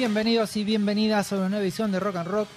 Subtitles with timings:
[0.00, 2.48] Bienvenidos y bienvenidas a una nueva edición de Rock and Rock.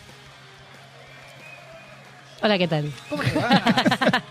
[2.41, 2.89] Hola, ¿qué tal?
[3.09, 3.49] ¿Cómo le va?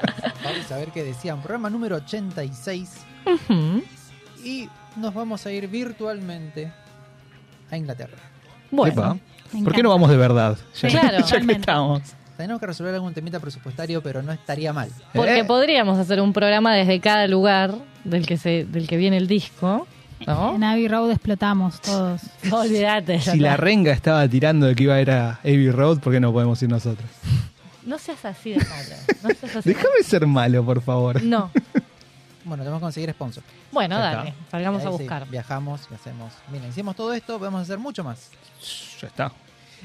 [0.42, 1.42] vamos a ver qué decían.
[1.42, 2.88] Programa número 86.
[3.26, 3.82] Ujú.
[4.42, 6.72] Y nos vamos a ir virtualmente
[7.70, 8.16] a Inglaterra.
[8.70, 9.18] Bueno, Epa,
[9.62, 10.56] ¿Por qué no vamos de verdad?
[10.80, 11.18] Ya, Claro.
[11.26, 12.00] ya que estamos.
[12.38, 14.88] Tenemos que resolver algún temita presupuestario, pero no estaría mal.
[15.12, 15.44] porque ¿Eh?
[15.44, 17.74] podríamos hacer un programa desde cada lugar
[18.04, 19.86] del que se, del que viene el disco,
[20.26, 20.54] ¿no?
[20.56, 22.20] En Abbey Road explotamos todos.
[22.44, 23.20] No olvídate.
[23.20, 26.20] Si la renga estaba tirando de que iba a ir a Abbey Road, ¿por qué
[26.20, 27.08] no podemos ir nosotros?
[27.84, 28.96] No seas así de malo.
[29.22, 29.68] No seas así.
[29.68, 31.22] de- Déjame ser malo, por favor.
[31.22, 31.50] No.
[32.44, 33.44] Bueno, tenemos que conseguir sponsor.
[33.70, 34.30] Bueno, Ya dale.
[34.30, 34.50] está.
[34.50, 35.28] Salgamos a ahí sí, buscar.
[35.28, 36.32] viajamos y hacemos.
[36.50, 38.30] Miren, hicimos todo esto, podemos hacer mucho más.
[39.00, 39.32] Ya está.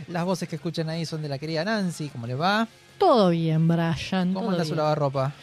[0.08, 2.10] Las voces que escuchan ahí son de la querida Nancy.
[2.10, 2.68] ¿Cómo le va?
[2.98, 4.34] Todo bien, Brian.
[4.34, 4.78] ¿Cómo todo anda su bien.
[4.78, 5.34] lavarropa?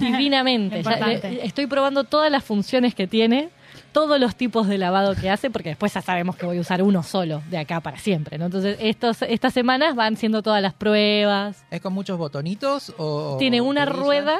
[0.00, 0.82] Divinamente.
[0.82, 1.30] Ya, Importante.
[1.30, 3.50] le- estoy probando todas las funciones que tiene,
[3.98, 6.84] todos los tipos de lavado que hace, porque después ya sabemos que voy a usar
[6.84, 8.38] uno solo de acá para siempre.
[8.38, 8.44] ¿no?
[8.44, 11.64] Entonces, estos, estas semanas van siendo todas las pruebas.
[11.68, 13.34] ¿Es con muchos botonitos o.?
[13.40, 14.38] Tiene una rueda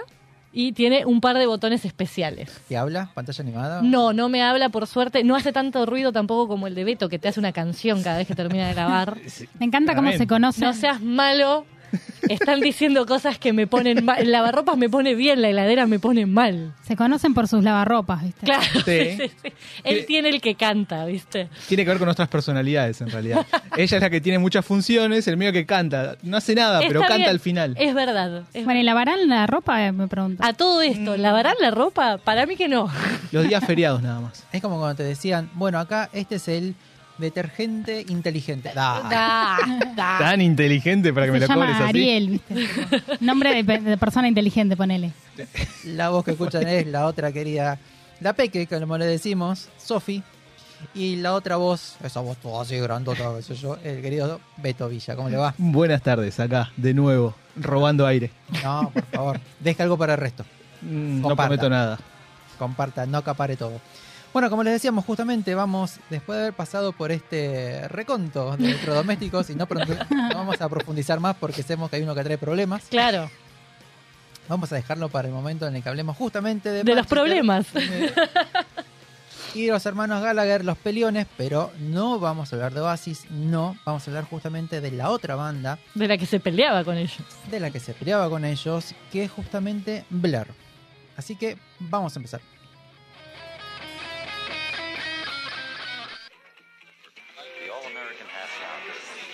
[0.53, 2.61] y tiene un par de botones especiales.
[2.71, 3.11] ¿Y habla?
[3.15, 3.83] ¿Pantalla animada?
[3.83, 5.25] No, no me habla por suerte.
[5.25, 8.19] No hace tanto ruido tampoco como el de Beto, que te hace una canción cada
[8.19, 9.17] vez que termina de grabar.
[9.59, 10.65] Me encanta cómo se conoce.
[10.65, 11.67] No seas malo.
[12.29, 14.19] Están diciendo cosas que me ponen mal.
[14.21, 16.75] El lavarropas me pone bien, la heladera me pone mal.
[16.83, 18.47] Se conocen por sus lavarropas, ¿viste?
[18.47, 18.65] Claro.
[18.85, 19.17] Sí.
[19.19, 19.53] sí, sí.
[19.85, 21.49] Él tiene el que canta, ¿viste?
[21.69, 23.47] Tiene que ver con nuestras personalidades, en realidad.
[23.77, 26.17] Ella es la que tiene muchas funciones, el mío que canta.
[26.23, 27.29] No hace nada, pero canta bien.
[27.29, 27.75] al final.
[27.79, 28.45] Es verdad.
[28.53, 29.87] es Bueno, ¿y lavarán la ropa?
[29.87, 30.45] Eh, Me pregunto.
[30.45, 32.19] A todo esto, ¿lavarán la ropa?
[32.19, 32.91] Para mí que no.
[33.33, 34.45] Los días feriados nada más.
[34.53, 36.75] Es como cuando te decían, bueno, acá este es el
[37.19, 38.71] detergente inteligente.
[38.75, 39.01] Da.
[39.11, 39.59] Da,
[39.97, 40.19] da.
[40.19, 41.99] Tan inteligente para que me se lo cobres llama así.
[41.99, 43.03] Ariel, ¿viste?
[43.21, 45.13] Nombre de, pe- de persona inteligente, ponele.
[45.85, 47.79] La voz que escuchan es la otra querida,
[48.21, 50.23] la Peque, que como le decimos, Sofi.
[50.95, 54.89] Y la otra voz, esa voz toda así grandota, qué sé yo, el querido Beto
[54.89, 55.17] Villa.
[55.17, 55.53] ¿Cómo le va?
[55.59, 58.31] Buenas tardes, acá, de nuevo, robando aire.
[58.63, 60.45] No, por favor, deja algo para el resto.
[60.83, 61.49] Mm, No Comparta.
[61.49, 61.99] prometo nada.
[62.61, 63.81] comparta, no acapare todo.
[64.33, 69.51] Bueno, como les decíamos, justamente vamos, después de haber pasado por este reconto de electrodomésticos,
[69.51, 69.67] y no,
[70.11, 73.31] no vamos a profundizar más porque sabemos que hay uno que trae problemas, Claro,
[74.49, 77.67] vamos a dejarlo para el momento en el que hablemos justamente de, de los problemas.
[79.55, 83.77] y de los hermanos Gallagher, los peliones, pero no vamos a hablar de Oasis, no,
[83.87, 87.19] vamos a hablar justamente de la otra banda De la que se peleaba con ellos.
[87.51, 90.47] de la que se peleaba con ellos, que es justamente Blur.
[91.17, 92.41] Así que vamos a empezar.
[98.09, 98.49] The all-American half.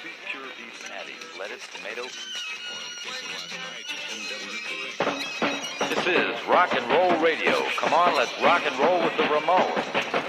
[0.01, 2.03] Sweet pure beef patty, lettuce, tomato.
[5.89, 7.63] This is rock and roll radio.
[7.77, 10.24] Come on, let's rock and roll with the Ramones.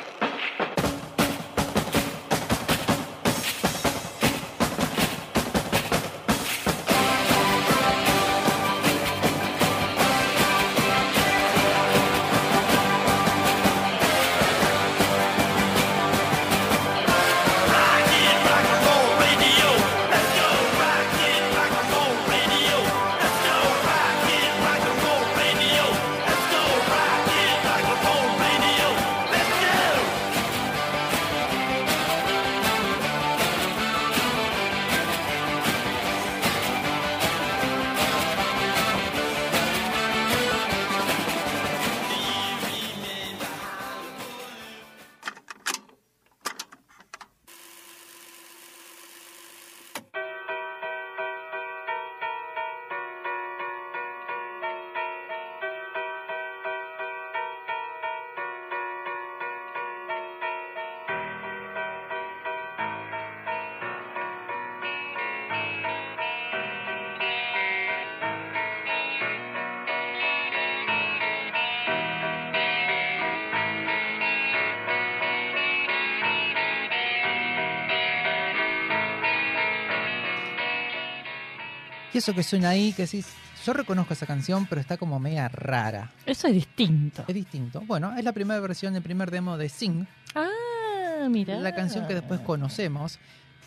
[82.26, 83.28] Eso que suena ahí, que decís,
[83.64, 86.12] yo reconozco esa canción, pero está como media rara.
[86.26, 87.24] Eso es distinto.
[87.28, 87.82] Es distinto.
[87.82, 91.58] Bueno, es la primera versión, el primer demo de Sing, Ah, mira.
[91.60, 93.20] la canción que después conocemos,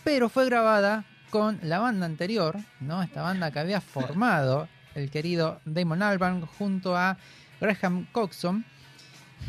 [0.02, 3.00] pero fue grabada con la banda anterior, ¿no?
[3.00, 7.16] Esta banda que había formado el querido Damon Albarn junto a
[7.60, 8.64] Graham Coxon.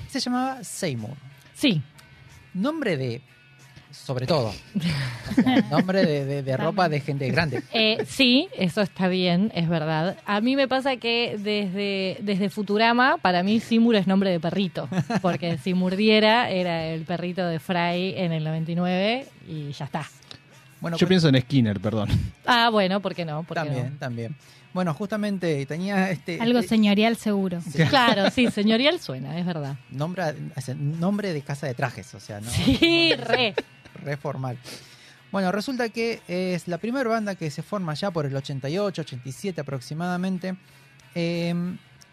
[0.08, 1.18] Se llamaba Seymour.
[1.56, 1.82] Sí,
[2.54, 3.24] Nombre de.
[3.92, 4.50] Sobre todo.
[4.50, 7.64] O sea, nombre de, de- de ropa de gente grande.
[7.74, 10.18] Eh, sí, eso está bien, es verdad.
[10.26, 14.88] A mí me pasa que desde, desde Futurama, para mí Simur es nombre de perrito,
[15.22, 20.06] porque si murdiera era el perrito de Fry en el 99 y ya está.
[20.82, 22.10] Bueno, Yo pues- pienso en Skinner, perdón.
[22.46, 23.44] Ah, bueno, ¿por qué no?
[23.44, 24.36] ¿Por qué también, también.
[24.72, 26.40] Bueno, justamente tenía este.
[26.40, 27.58] Algo este señorial seguro.
[27.66, 27.86] no?
[27.90, 29.78] Claro, sí, señorial suena, es verdad.
[29.90, 30.24] nombre,
[30.78, 32.50] nombre de casa de trajes, o sea, ¿no?
[32.52, 33.56] Sí, re.
[34.00, 34.58] Re formal.
[35.32, 39.62] Bueno, resulta que es la primera banda que se forma ya por el 88, 87
[39.62, 40.58] aproximadamente.
[41.14, 41.54] Eh,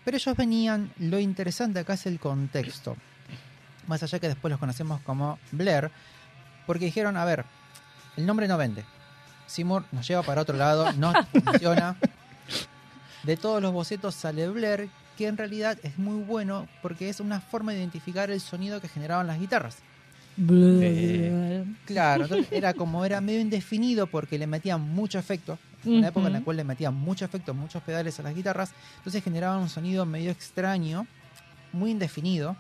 [0.07, 2.97] pero ellos venían, lo interesante acá es el contexto.
[3.89, 5.91] Más allá que después los conocemos como Blair,
[6.65, 7.45] porque dijeron, a ver,
[8.17, 8.85] el nombre no vende.
[9.49, 11.13] Seymour nos lleva para otro lado, no
[11.45, 11.97] funciona.
[13.25, 14.89] De todos los bocetos sale Blair,
[15.19, 18.89] que en realidad es muy bueno porque es una forma de identificar el sonido que
[18.89, 19.79] generaban las guitarras.
[21.87, 25.59] Claro, entonces era como era medio indefinido porque le metían mucho efecto.
[25.85, 28.73] Una época en la cual le metían mucho efecto, muchos pedales a las guitarras.
[28.99, 31.07] Entonces generaban un sonido medio extraño,
[31.73, 32.57] muy indefinido.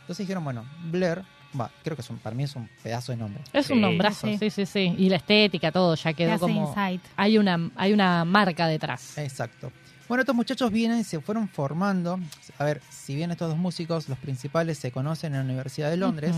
[0.00, 1.22] Entonces dijeron, bueno, Blair,
[1.58, 3.42] va, creo que es un, para mí es un pedazo de nombre.
[3.52, 4.38] Es un nombrazo, Sí.
[4.38, 4.94] sí, sí, sí.
[4.98, 6.68] Y la estética, todo, ya ¿Qué quedó como...
[6.68, 7.00] Insight?
[7.16, 9.16] Hay una, hay una marca detrás.
[9.18, 9.70] Exacto.
[10.08, 12.18] Bueno, estos muchachos vienen y se fueron formando.
[12.58, 15.96] A ver, si bien estos dos músicos, los principales, se conocen en la Universidad de
[15.96, 16.34] Londres.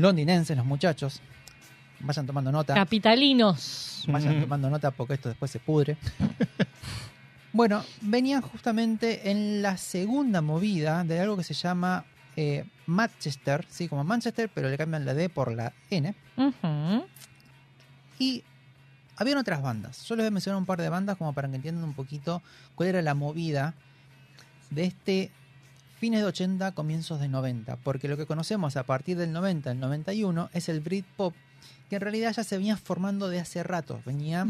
[0.00, 1.20] Londinenses los muchachos,
[2.00, 2.74] vayan tomando nota.
[2.74, 4.04] Capitalinos.
[4.08, 5.96] Vayan tomando nota porque esto después se pudre.
[7.52, 12.04] bueno, venían justamente en la segunda movida de algo que se llama
[12.36, 16.14] eh, Manchester, sí, como Manchester, pero le cambian la D por la N.
[18.18, 18.44] Y
[19.16, 20.04] habían otras bandas.
[20.06, 22.42] Yo les voy a mencionar un par de bandas como para que entiendan un poquito
[22.74, 23.74] cuál era la movida
[24.70, 25.30] de este
[26.00, 27.76] fines de 80, comienzos de 90.
[27.76, 31.34] Porque lo que conocemos a partir del 90, el 91, es el Britpop,
[31.88, 34.00] que en realidad ya se venía formando de hace rato.
[34.04, 34.46] Venía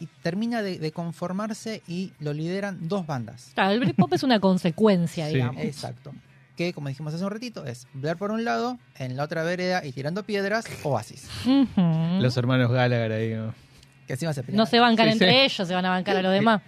[0.00, 3.52] y termina de, de conformarse y lo lideran dos bandas.
[3.54, 5.34] Claro, el Britpop es una consecuencia, Sí.
[5.34, 5.62] digamos.
[5.64, 6.12] Exacto.
[6.56, 9.84] Que, como dijimos hace un ratito, es Blair por un lado, en la otra vereda
[9.84, 11.28] y tirando piedras, Oasis.
[12.20, 13.34] Los hermanos Gallagher ahí.
[13.34, 13.52] ¿no?
[14.06, 14.26] Que se.
[14.52, 15.36] No se bancan Sí, entre sí.
[15.38, 16.60] ellos, se van a bancar a los demás.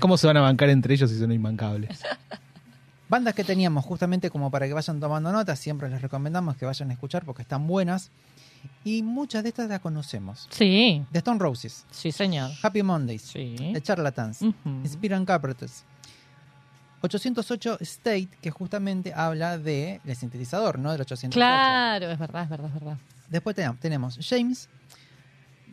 [0.00, 2.00] ¿Cómo se van a bancar entre ellos si son inmancables?
[3.12, 6.88] Bandas que teníamos justamente como para que vayan tomando notas, siempre les recomendamos que vayan
[6.88, 8.10] a escuchar porque están buenas.
[8.84, 10.48] Y muchas de estas las conocemos.
[10.50, 12.50] Sí, The Stone Roses, sí, señor.
[12.62, 13.54] Happy Mondays, Sí.
[13.74, 14.80] The Charlatans, Ujú.
[14.84, 15.84] Spirit and Carpenters.
[17.02, 20.90] 808 State, que justamente habla de el sintetizador, ¿no?
[20.92, 21.34] Del 808.
[21.34, 22.96] Claro, es verdad, es verdad, es verdad.
[23.28, 24.70] Después tenemos, tenemos James,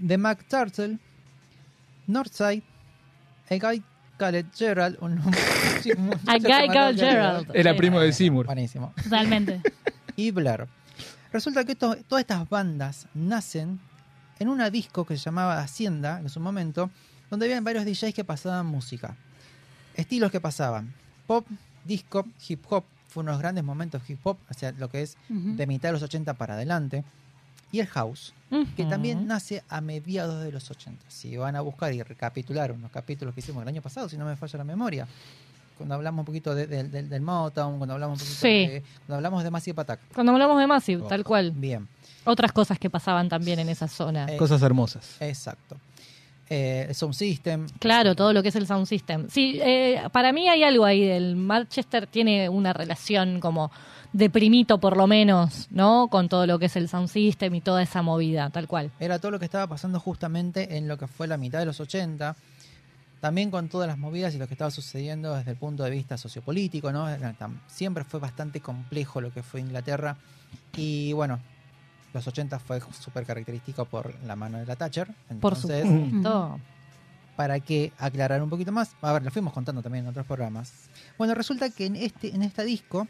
[0.06, 1.00] The Mac Turtle,
[2.06, 2.63] Northside,
[3.50, 3.81] A Guy
[4.18, 5.69] Called Gerald, un muchacho
[6.28, 7.52] A Guy Called Gerald.
[7.54, 8.45] Era primo de Seymour.
[8.45, 8.94] Buenísimo.
[9.04, 9.62] Totalmente.
[10.16, 10.68] y Blair.
[11.31, 13.80] Resulta que esto- todas estas bandas nacen
[14.40, 16.90] en una disco que se llamaba Hacienda en su momento,
[17.30, 19.16] donde habían varios DJs que pasaban música.
[19.95, 20.94] Estilos que pasaban.
[21.28, 21.45] Pop,
[21.86, 22.83] disco, hip hop.
[23.07, 25.56] Fue unos grandes momentos hip hop, o sea, lo que es Ujú.
[25.56, 27.04] de mitad de los 80 para adelante.
[27.71, 28.33] Y el house,
[28.76, 31.06] que también nace a mediados de los 80.
[31.07, 34.26] Si van a buscar y recapitular unos capítulos que hicimos el año pasado, si no
[34.26, 35.07] me falla la memoria,
[35.80, 38.68] cuando hablamos un poquito de- de- del- del Motown, cuando hablamos un poquito Sí.
[38.68, 40.00] de, cuando hablamos de Massive Attack.
[40.14, 41.52] Cuando hablamos de Massive, tal cual.
[41.56, 41.88] Bien,
[42.26, 44.28] Otras cosas que pasaban también en esa zona.
[44.31, 45.16] Eh, Cosas hermosas.
[45.19, 45.78] exacto.
[46.50, 47.68] Eh, el Sound System.
[47.80, 49.28] Claro, todo lo que es el sound system.
[49.30, 51.04] Sí, eh, para mí hay algo ahí.
[51.04, 53.71] El Manchester tiene una relación como
[54.14, 56.07] de primito, por lo menos, ¿no?
[56.09, 58.90] Con todo lo que es el sound system y toda esa movida, tal cual.
[59.00, 61.80] Era todo lo que estaba pasando justamente en lo que fue la mitad de los
[61.80, 62.36] 80.
[63.19, 66.18] También con todas las movidas y lo que estaba sucediendo desde el punto de vista
[66.18, 67.06] sociopolítico, ¿no?
[67.68, 70.16] Siempre fue bastante complejo lo que fue Inglaterra.
[70.78, 71.40] Y bueno,
[72.14, 75.07] los 80 fue súper característico por la mano de la Thatcher.
[75.07, 76.59] Por Entonces, supuesto.
[77.35, 80.71] para que aclarar un poquito más, a ver, lo fuimos contando también en otros programas.
[81.18, 83.07] Bueno, resulta que en este en esta disco,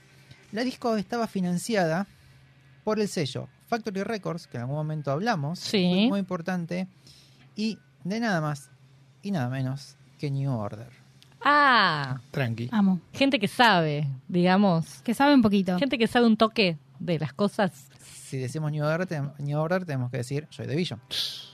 [0.52, 2.08] la disco estaba financiada
[2.84, 5.86] por el sello Factory Records, que en algún momento hablamos, Sí.
[5.86, 6.88] muy, muy importante,
[7.56, 8.72] y de nada más
[9.22, 10.90] y nada menos que New Order.
[11.42, 12.70] Ah, Tranqui.
[12.72, 13.00] Amo.
[13.14, 15.02] gente que sabe, digamos.
[15.04, 15.80] Que sabe un poquito.
[15.80, 16.78] Gente que sabe un toque.
[17.00, 21.00] de las cosas, Si decimos New Order, New Order, tenemos que decir Joy Division.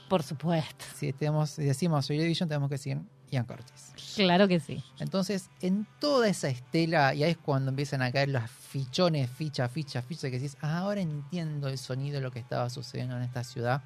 [0.08, 0.84] por supuesto.
[0.96, 2.98] Si, tenemos, si decimos Joy Division, tenemos que decir
[3.30, 3.92] Ian Curtis.
[4.16, 4.82] Claro que sí.
[4.98, 9.68] Entonces, en toda esa estela, y ahí es cuando empiezan a caer los fichones, ficha,
[9.68, 13.22] ficha, ficha, que decís, "Ah, ahora entiendo el sonido de lo que estaba sucediendo en
[13.22, 13.82] esta ciudad,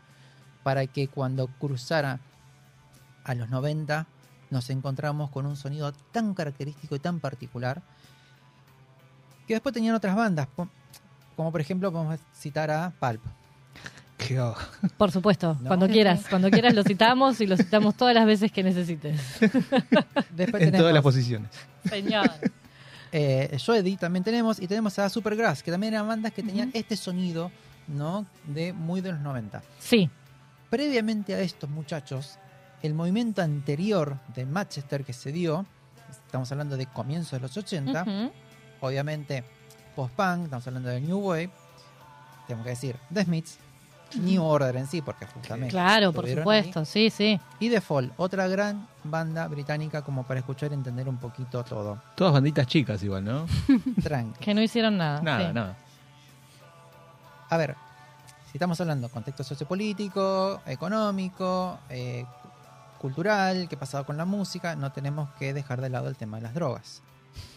[0.63, 2.21] para que cuando cruzara
[3.25, 4.07] a los 90
[4.51, 7.83] nos encontramos con un sonido tan característico y tan particular,
[9.47, 10.49] que después tenían otras bandas,
[11.37, 12.93] como por ejemplo podemos citar a
[14.39, 14.55] oh.
[14.97, 15.69] Por supuesto, No.
[15.69, 19.21] cuando quieras, cuando quieras lo citamos y lo citamos todas las veces que necesites.
[20.31, 21.51] Después en todas las posiciones.
[21.89, 22.31] Señor.
[23.13, 26.97] Eh, Joedi también tenemos y tenemos a Supergrass, que también eran bandas que tenían este
[26.97, 27.51] sonido,
[27.89, 28.25] ¿no?
[28.47, 29.63] De muy de los 90.
[29.81, 30.09] Sí,
[30.71, 32.39] Previamente a estos muchachos,
[32.83, 35.67] el movimiento anterior de Manchester que se dio,
[36.11, 38.33] estamos hablando de comienzos de los 80, Ujú.
[38.81, 39.45] obviamente
[39.97, 41.51] post-punk, estamos hablando de New Wave,
[42.47, 43.59] tenemos que decir The Smiths,
[44.17, 47.39] New Order en sí, porque justamente claro, por ahí, supuesto, sí, sí.
[47.61, 52.03] y The Fall, otra gran banda británica como para escuchar y entender un poquito todo.
[52.17, 53.47] Todas banditas chicas igual, ¿no?
[54.03, 54.41] Tranqui.
[54.41, 55.21] Que no hicieron nada.
[55.23, 55.55] Nada, sí.
[55.55, 55.77] nada.
[57.51, 57.77] A ver,
[58.51, 62.25] si estamos hablando de contexto sociopolítico, económico, eh,
[63.01, 66.45] cultural, qué pasaba con la música, no tenemos que dejar de lado el tema de
[66.45, 67.03] las drogas.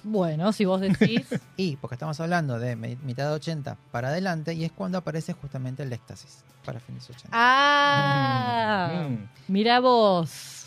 [0.04, 1.22] Bueno, si vos decís,
[1.58, 5.34] Y porque estamos hablando de mi- mitad de 80 para adelante, y es cuando aparece
[5.34, 7.30] justamente el éxtasis para fines 80.
[7.32, 9.28] ah, Mm.
[9.50, 10.66] mira vos,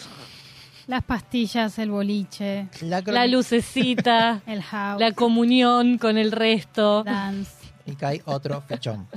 [0.89, 7.03] Las pastillas, el boliche, La, lucecita, el house, la comunión con el resto.
[7.03, 7.51] dance.
[7.87, 9.09] Y cae otro fichón.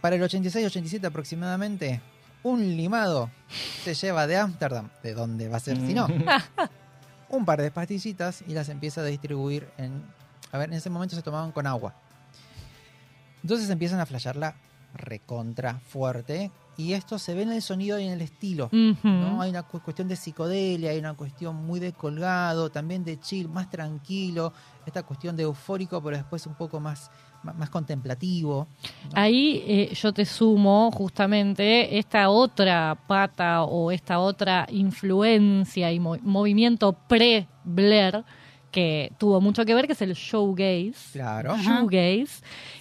[0.00, 2.00] Para el 86-87 aproximadamente,
[2.42, 3.30] un limado
[3.84, 6.06] se lleva de Ámsterdam, de donde va a ser si no,
[7.30, 10.02] un par de pastillitas y las empieza a distribuir en...
[10.52, 11.94] A ver, en ese momento se tomaban con agua.
[13.42, 14.54] Entonces empiezan a flashearla
[14.94, 18.68] recontra fuerte y esto se ve en el sonido y en el estilo.
[19.02, 19.42] ¿no?
[19.42, 23.48] Hay una cu- cuestión de psicodelia, hay una cuestión muy de colgado, también de chill,
[23.48, 24.52] más tranquilo,
[24.86, 27.10] esta cuestión de eufórico, pero después un poco más,
[27.42, 28.66] más, contemplativo.
[29.04, 29.10] ¿no?
[29.14, 36.16] Ahí eh, yo te sumo justamente esta otra pata o esta otra influencia y mo-
[36.22, 38.24] movimiento pre-Blair
[38.70, 40.92] que tuvo mucho que ver, que es el showgaze.
[41.12, 41.56] Claro.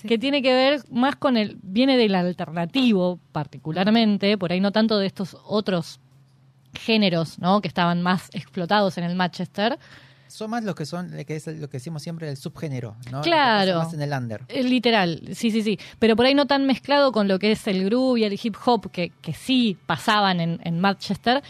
[0.02, 0.08] Sí.
[0.08, 4.98] que tiene que ver más con el, viene del alternativo particularmente, por ahí no tanto
[5.00, 6.00] de estos otros
[6.74, 7.62] géneros, ¿no?
[7.62, 9.80] Que estaban más explotados en el Manchester.
[10.28, 13.22] Son más los que son, lo que es lo que decimos siempre, el subgénero, ¿no?
[13.22, 13.80] Claro.
[13.80, 14.44] Más en el under.
[14.48, 15.80] Eh, Literal, sí, sí, sí.
[16.00, 18.56] Pero por ahí no tan mezclado con lo que es el groove y el hip
[18.66, 21.44] hop, que, que sí pasaban en, en Manchester.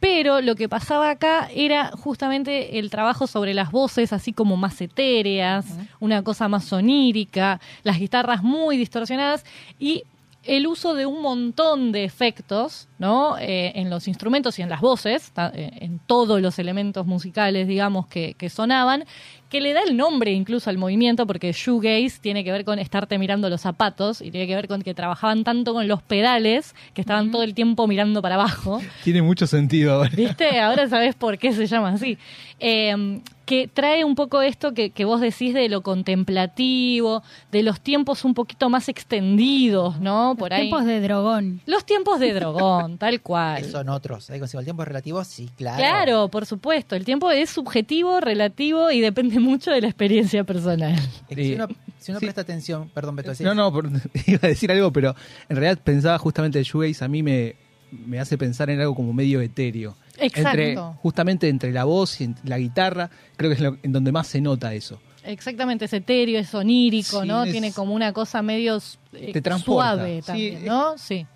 [0.00, 4.80] Pero lo que pasaba acá era justamente el trabajo sobre las voces, así como más
[4.80, 5.64] etéreas,
[6.00, 9.44] una cosa más onírica, las guitarras muy distorsionadas
[9.78, 10.02] y
[10.44, 13.38] el uso de un montón de efectos, ¿no?
[13.38, 18.06] Eh, en los instrumentos y en las voces, eh, en todos los elementos musicales, digamos,
[18.08, 19.04] que, que sonaban,
[19.48, 23.18] que le da el nombre incluso al movimiento, porque shoegaze tiene que ver con estarte
[23.18, 27.02] mirando los zapatos y tiene que ver con que trabajaban tanto con los pedales que
[27.02, 28.80] estaban todo el tiempo mirando para abajo.
[29.04, 30.10] Tiene mucho sentido ahora.
[30.14, 30.58] ¿Viste?
[30.58, 32.18] Ahora sabes por qué se llama así.
[32.58, 33.20] Eh,
[33.52, 38.24] que trae un poco esto que, que vos decís de lo contemplativo, de los tiempos
[38.24, 40.34] un poquito más extendidos, ¿no?
[40.38, 40.68] Por Los ahí.
[40.70, 41.60] tiempos de drogón.
[41.66, 43.62] Los tiempos de dragón, tal cual.
[43.64, 44.30] Son otros.
[44.30, 45.76] Ahí consigo el tiempo es relativo, sí, claro.
[45.76, 46.96] Claro, por supuesto.
[46.96, 50.94] El tiempo es subjetivo, relativo y depende mucho de la experiencia personal.
[51.28, 51.68] Es que Si uno,
[51.98, 52.26] si uno Sí.
[52.26, 53.90] presta atención, perdón, Beto, No, no, por-
[54.26, 55.14] iba a decir algo, pero
[55.50, 57.56] en realidad pensaba justamente el shoegaze a mí me,
[57.90, 59.94] me hace pensar en algo como medio etéreo.
[60.18, 60.26] Entre,
[60.72, 60.98] Exacto.
[61.02, 64.40] justamente entre la voz y la guitarra, creo que es lo- en donde más se
[64.40, 65.00] nota eso.
[65.24, 67.44] Exactamente, es etéreo, es onírico, Sí, ¿no?
[67.44, 68.78] es- Tiene como una cosa medio
[69.12, 69.92] eh, Te transporta.
[69.94, 70.98] suave Sí, también, es- ¿no?
[70.98, 71.26] Sí.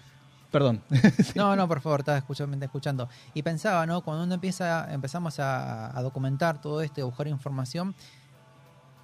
[0.51, 0.83] Perdón.
[1.35, 3.09] No, no, por favor, estaba escuchando, escuchando.
[3.35, 4.01] Y pensaba, ¿no?
[4.03, 7.95] Cuando uno empieza, empezamos a, a documentar todo esto, y a buscar información,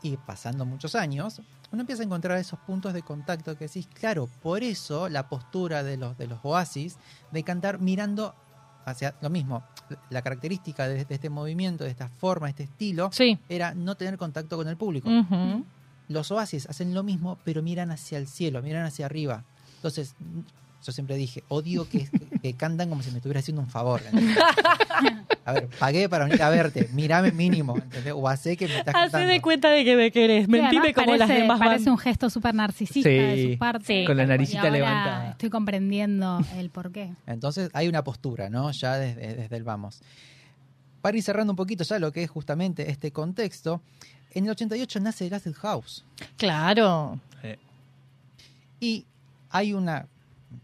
[0.03, 4.29] y pasando muchos años, uno empieza a encontrar esos puntos de contacto que decís, claro,
[4.43, 6.97] por eso la postura de los, de los oasis,
[7.31, 8.35] de cantar mirando
[8.85, 9.63] hacia lo mismo.
[10.11, 13.39] La característica de, de este movimiento, de esta forma, este estilo, Sí.
[13.49, 15.09] era no tener contacto con el público.
[16.09, 19.45] Los oasis hacen lo mismo, pero miran hacia el cielo, miran hacia arriba.
[19.77, 20.15] Entonces,
[20.85, 22.09] yo siempre dije, odio que,
[22.43, 24.01] que cantan como si me estuviera haciendo un favor.
[24.05, 24.37] ¿entendés?
[25.45, 28.13] A ver, pagué para venir a verte, mirame mínimo, ¿entendés?
[28.17, 29.27] O hacé que me estás Hacé cantando.
[29.33, 30.47] de cuenta de que me querés.
[30.47, 33.85] Mentime como las demás Parece un gesto súper narcisista de Sí, su parte.
[33.85, 34.05] sí.
[34.07, 35.31] Con la naricita levantada.
[35.33, 37.13] Estoy comprendiendo el porqué.
[37.27, 38.71] Entonces hay una postura, ¿no?
[38.71, 40.01] Ya desde, desde el vamos.
[41.01, 43.83] Para ir cerrando un poquito ya lo que es justamente este contexto,
[44.31, 46.05] en el 88 nace el Acid House.
[46.37, 47.19] Claro.
[48.79, 49.07] Y
[49.51, 50.07] hay una,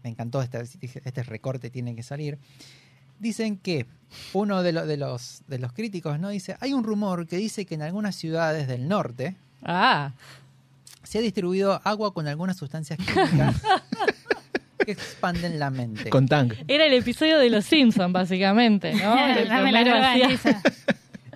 [0.03, 2.37] me encantó este, este recorte, tiene que salir.
[3.19, 3.85] Dicen que
[4.33, 7.65] uno de, lo- de los, de los críticos no dice, hay un rumor que dice
[7.65, 10.13] que en algunas ciudades del norte Ah,
[11.03, 13.61] se ha distribuido agua con algunas sustancias químicas
[14.85, 16.09] que expanden la mente.
[16.09, 16.53] Con Tang.
[16.67, 19.15] era el episodio de Los Simpsons, básicamente, ¿no?
[19.49, 19.83] Dame la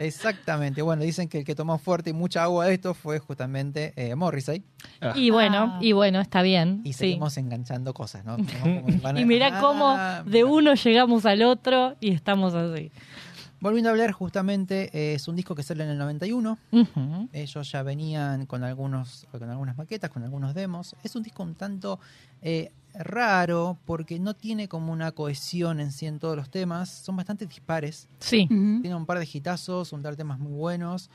[0.06, 0.82] Exactamente.
[0.82, 4.16] Bueno, dicen que el que tomó fuerte y mucha agua de esto fue justamente eh,
[4.16, 4.64] Morrissey.
[5.16, 5.80] Y bueno, Ah.
[5.82, 6.82] y bueno, está bien.
[6.84, 7.00] Y sí.
[7.00, 8.38] seguimos enganchando cosas, ¿no?
[9.02, 9.98] Van a- Y mirá Ah, cómo
[10.30, 12.92] de uno llegamos al otro y estamos así.
[13.60, 16.58] Volviendo a hablar, justamente eh, es un disco que sale en el 91.
[16.72, 17.30] Ujú.
[17.32, 20.96] Ellos ya venían con algunos con algunas maquetas, con algunos demos.
[21.02, 21.98] Es un disco un tanto
[22.42, 26.90] eh, raro porque no tiene como una cohesión en sí en todos los temas.
[26.90, 28.08] Son bastante dispares.
[28.20, 28.46] Sí.
[28.48, 31.10] Tiene un par de hitazos, un par de temas muy buenos.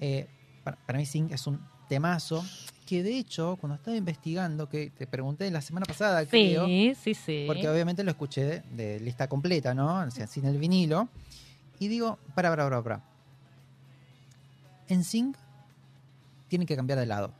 [0.00, 0.26] Eh,
[0.64, 2.44] para, para mí Sing es un temazo.
[2.86, 7.14] Que de hecho, cuando estaba investigando, que te pregunté la semana pasada, creo, Sí, sí,
[7.14, 7.44] sí.
[7.46, 10.00] porque obviamente lo escuché de, de lista completa, ¿no?
[10.06, 11.08] O sea, sin el vinilo.
[11.80, 13.02] Y digo, para, para, para, para.
[14.88, 15.36] En Sync
[16.48, 17.32] tienen que cambiar de lado.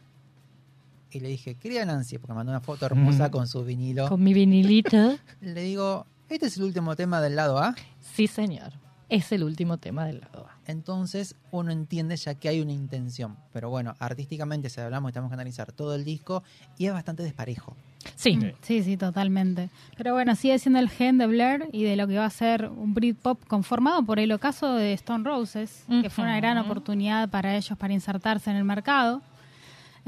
[1.10, 3.30] Y le dije, querida Nancy, porque me mandó una foto hermosa Mm.
[3.30, 4.08] con su vinilo.
[4.08, 5.16] Con mi vinilito.
[5.40, 7.75] Le digo, este es el último tema del lado A.
[8.00, 8.72] Sí, señor.
[9.08, 10.58] Es el último tema del lado A.
[10.66, 13.36] Entonces uno entiende ya que hay una intención.
[13.52, 16.42] Pero bueno, artísticamente, si hablamos, tenemos que analizar todo el disco
[16.76, 17.76] y es bastante desparejo.
[18.16, 18.38] Sí.
[18.62, 19.70] Sí, sí, totalmente.
[19.96, 22.68] Pero bueno, sigue siendo el gen de Blair y de lo que va a ser
[22.68, 27.56] un Britpop conformado por el ocaso de Stone Roses, que fue una gran oportunidad para
[27.56, 29.22] ellos para insertarse en el mercado.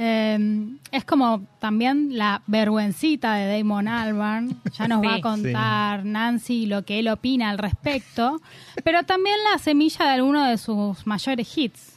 [0.01, 4.57] Eh, es como también la vergüencita de Damon Albarn.
[4.79, 5.23] Ya nos va a Sí.
[5.23, 8.41] contar Nancy lo que él opina al respecto.
[8.85, 11.95] Pero también la semilla de alguno de sus mayores hits.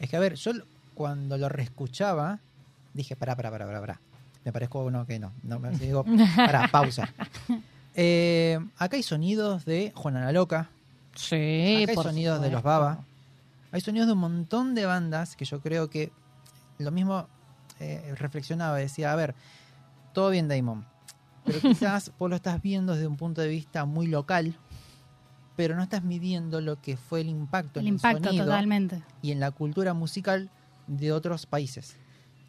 [0.00, 0.50] Es que, a ver, yo
[0.94, 2.40] cuando lo reescuchaba,
[2.94, 4.00] dije, pará, pará, pará, pará, pará.
[4.44, 5.32] Me parezco a uno que no.
[5.44, 6.04] no me digo,
[6.36, 7.08] pará, pausa.
[7.94, 10.68] Eh, acá hay sonidos de Juana la Loca.
[11.14, 11.34] Sí,
[11.82, 12.62] acá hay por sonidos de los.
[12.62, 12.98] Baba.
[13.72, 16.10] Hay sonidos de un montón de bandas que yo creo que
[16.78, 17.26] lo mismo
[17.80, 18.76] eh, reflexionaba.
[18.78, 19.34] Decía, a ver,
[20.12, 20.84] todo bien, Damon.
[21.44, 24.56] Pero quizás vos lo estás viendo desde un punto de vista muy local.
[25.56, 29.02] Pero no estás midiendo lo que fue el impacto El en impacto el sonido totalmente.
[29.22, 30.50] y en la cultura musical
[30.86, 31.96] de otros países.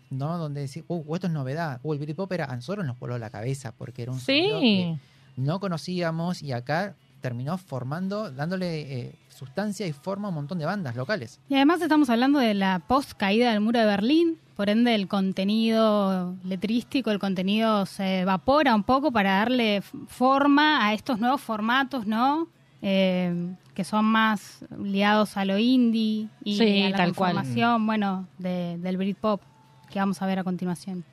[0.09, 0.37] ¿No?
[0.37, 1.79] Donde decir, uh, esto es novedad.
[1.83, 4.95] Uh, el Britpop era, a nosotros nos voló la cabeza porque era un sonido que
[4.95, 4.99] Sí.
[5.37, 6.95] no conocíamos y acá
[7.27, 11.41] terminó formando, dándole eh, sustancia y forma a un montón de bandas locales.
[11.49, 15.09] Y además estamos hablando de la post caída del muro de Berlín, por ende el
[15.09, 22.07] contenido letrístico, el contenido se evapora un poco para darle forma a estos nuevos formatos,
[22.07, 22.47] ¿no?
[22.81, 27.33] Eh, que son más liados a lo indie y Sí, a la tal cual.
[27.35, 29.41] conformación, bueno, de- del Britpop
[29.89, 31.03] que vamos a ver a continuación.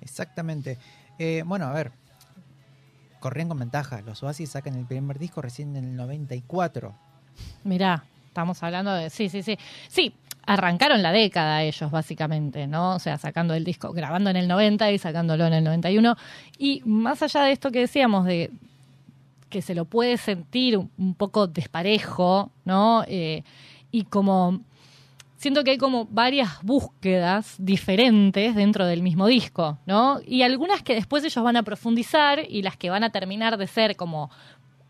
[0.00, 0.78] Exactamente.
[1.18, 1.92] Eh, bueno, a ver,
[3.24, 4.02] corrían con ventaja.
[4.02, 6.94] Los Oasis sacan el primer disco recién en el 94.
[7.62, 9.08] Mirá, estamos hablando de.
[9.08, 9.56] Sí, sí, sí.
[9.88, 10.12] Sí,
[10.44, 12.96] arrancaron la década ellos, básicamente, ¿no?
[12.96, 16.16] O sea, sacando el disco, grabando en el 90 y sacándolo en el 91.
[16.58, 18.50] Y más allá de esto que decíamos, de
[19.48, 23.04] que se lo puede sentir un, poco desparejo, ¿no?
[23.08, 23.42] Eh,
[23.90, 24.60] y como.
[25.36, 30.20] Siento que hay como varias búsquedas diferentes dentro del mismo disco, ¿no?
[30.26, 33.66] Y algunas que después ellos van a profundizar y las que van a terminar de
[33.66, 34.30] ser como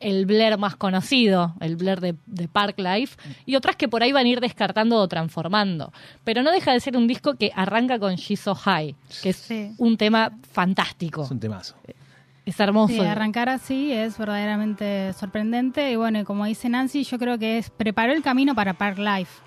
[0.00, 4.12] el Blair más conocido, el Blair de, de Park Life, y otras que por ahí
[4.12, 5.92] van a ir descartando o transformando.
[6.24, 9.37] Pero no deja de ser un disco que arranca con She's So High, que es
[9.37, 9.70] Sí.
[9.78, 11.22] un tema fantástico.
[11.24, 11.74] Es un temazo.
[12.44, 12.92] Es hermoso.
[12.92, 17.57] Sí, arrancar así es verdaderamente sorprendente y bueno, y como dice Nancy, yo creo que
[17.57, 19.42] es preparó el camino para Park Life.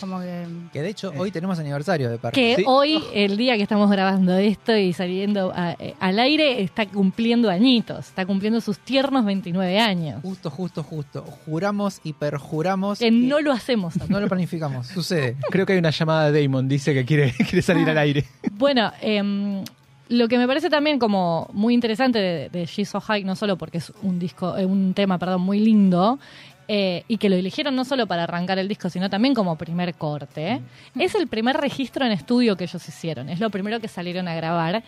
[0.00, 2.40] Como que Que de hecho hoy tenemos aniversario de Parque.
[2.40, 2.64] que Sí.
[2.66, 7.48] hoy, el día que estamos grabando esto y saliendo a- eh, al aire, está cumpliendo
[7.50, 10.20] añitos, está cumpliendo sus tiernos 29 años.
[10.22, 11.22] Justo, justo, justo.
[11.46, 12.98] Juramos y perjuramos.
[12.98, 13.94] Que no lo hacemos.
[14.08, 14.86] no lo planificamos.
[14.88, 15.36] Sucede.
[15.50, 18.24] Creo que hay una llamada de Damon, dice que quiere, quiere salir al aire.
[18.52, 19.62] Bueno, em,
[20.08, 23.56] lo que me parece también como muy interesante de, de She's So High, no solo
[23.56, 26.18] porque es un disco, eh, un tema, perdón, muy lindo,
[26.68, 29.94] eh, y que lo eligieron no solo para arrancar el disco, sino también como primer
[29.94, 30.60] corte,
[30.98, 34.34] es el primer registro en estudio que ellos hicieron, es lo primero que salieron a
[34.34, 34.82] grabar.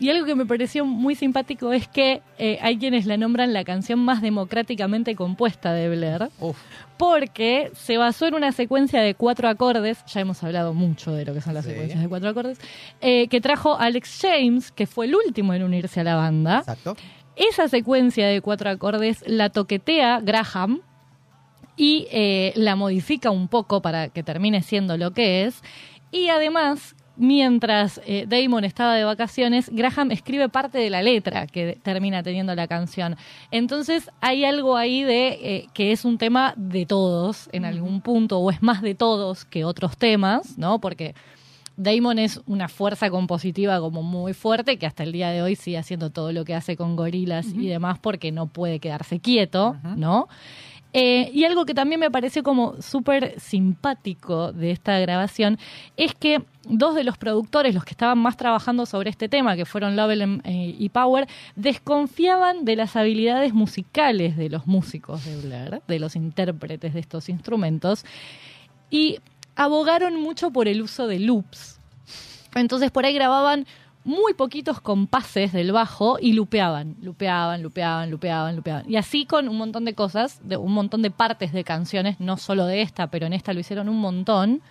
[0.00, 3.64] Y algo que me pareció muy simpático es que eh, hay quienes la nombran la
[3.64, 6.56] canción más democráticamente compuesta de Blair Uf,
[6.96, 11.34] porque se basó en una secuencia de cuatro acordes, ya hemos hablado mucho de lo
[11.34, 11.70] que son las Sí.
[11.72, 12.60] secuencias de cuatro acordes,
[13.00, 16.58] eh, que trajo Alex James, que fue el último en unirse a la banda.
[16.60, 16.96] exacto.
[17.34, 20.80] Esa secuencia de cuatro acordes la toquetea Graham
[21.78, 25.62] y eh, la modifica un poco para que termine siendo lo que es.
[26.10, 31.78] Y además mientras eh, Damon estaba de vacaciones, Graham escribe parte de la letra que
[31.82, 33.16] termina teniendo la canción.
[33.50, 38.38] Entonces hay algo ahí de eh, que es un tema de todos en algún punto,
[38.38, 40.80] o es más de todos que otros temas, ¿no?
[40.80, 41.14] Porque
[41.76, 45.78] Damon es una fuerza compositiva como muy fuerte que hasta el día de hoy sigue
[45.78, 50.28] haciendo todo lo que hace con gorilas y demás porque no puede quedarse quieto, ¿no?
[50.94, 55.58] Eh, y algo que también me pareció como súper simpático de esta grabación
[55.98, 59.66] es que dos de los productores, los que estaban más trabajando sobre este tema, que
[59.66, 65.82] fueron Lovell eh, y Power, desconfiaban de las habilidades musicales de los músicos de Blair,
[65.86, 68.06] de los intérpretes de estos instrumentos,
[68.90, 69.18] y
[69.56, 71.78] abogaron mucho por el uso de loops.
[72.54, 73.66] Entonces por ahí grababan
[74.08, 78.90] muy poquitos compases del bajo y lupeaban, lupeaban, lupeaban, lupeaban, lupeaban.
[78.90, 82.38] Y así con un montón de cosas, de un montón de partes de canciones, no
[82.38, 84.62] solo de esta, pero en esta lo hicieron un montón.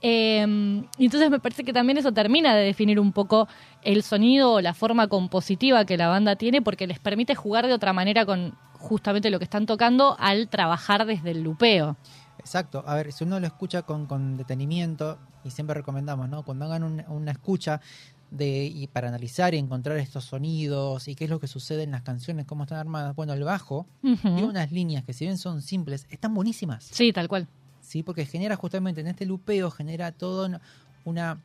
[0.00, 3.46] Eh, y entonces me parece que también eso termina de definir un poco
[3.82, 7.74] el sonido o la forma compositiva que la banda tiene, porque les permite jugar de
[7.74, 11.96] otra manera con justamente lo que están tocando al trabajar desde el lupeo.
[12.38, 12.82] Exacto.
[12.86, 16.42] A ver, si uno lo escucha con, con detenimiento, y siempre recomendamos, ¿no?
[16.42, 17.80] Cuando hagan un- una escucha
[18.32, 21.90] de, y para analizar y encontrar estos sonidos y qué es lo que sucede en
[21.90, 23.14] las canciones, cómo están armadas.
[23.14, 24.16] Bueno, el bajo Ujú.
[24.22, 26.84] tiene unas líneas que si bien son simples, están buenísimas.
[26.90, 27.46] Sí, tal cual.
[27.82, 28.02] ¿sí?
[28.02, 30.58] Porque genera justamente en este lupeo, genera todo un-
[31.04, 31.40] una...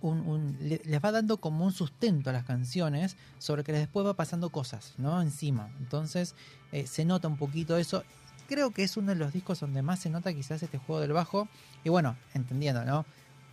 [0.00, 4.04] un- un- le- les va dando como un sustento a las canciones sobre que después
[4.06, 5.22] va pasando cosas, ¿no?
[5.22, 5.70] Encima.
[5.78, 6.34] Entonces
[6.72, 8.04] eh, se nota un poquito eso.
[8.46, 11.12] Creo que es uno de los discos donde más se nota quizás este juego del
[11.14, 11.48] bajo.
[11.82, 13.06] Y bueno, entendiendo, ¿no?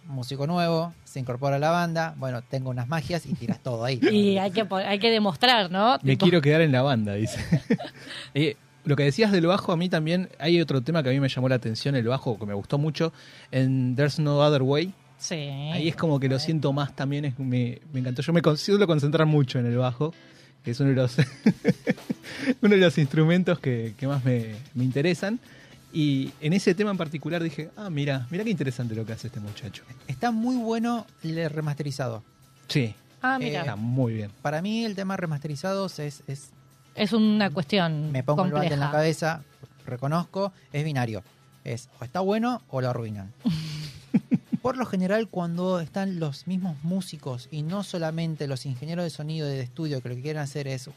[0.06, 4.00] Músico nuevo, se incorpora a la banda, bueno, tengo unas magias y tiras todo ahí.
[4.12, 5.94] Y hay que, hay que demostrar, ¿no?
[6.04, 7.40] Me Tipo, quiero quedar en la banda, dice.
[8.34, 11.20] Eh, lo que decías del bajo, a mí también hay otro tema que a mí
[11.20, 13.14] me llamó la atención, el bajo, que me gustó mucho,
[13.52, 14.94] en There's No Other Way.
[15.20, 15.36] Sí.
[15.36, 18.24] Ahí es como que lo siento más también, es- me, me encantó.
[18.24, 20.14] Yo me consigo concentrar mucho en el bajo,
[20.64, 21.16] que es uno de los,
[22.62, 25.40] uno de los instrumentos que, que más me, me interesan.
[25.94, 29.28] Y en ese tema en particular dije, ah, mira, mira qué interesante lo que hace
[29.28, 29.84] este muchacho.
[30.08, 32.24] Está muy bueno el remasterizado.
[32.68, 33.60] Sí, Ah, mira.
[33.60, 34.32] está muy bien.
[34.42, 36.50] Para mí el tema remasterizados es, es
[36.96, 38.64] es una cuestión me pongo el compleja.
[38.66, 39.44] bate en la cabeza,
[39.86, 41.24] reconozco, es binario.
[41.64, 43.32] Es o está bueno o lo arruinan.
[44.62, 49.48] Por lo general, cuando están los mismos músicos y no solamente los ingenieros de sonido
[49.52, 50.90] y de estudio que lo que quieren hacer es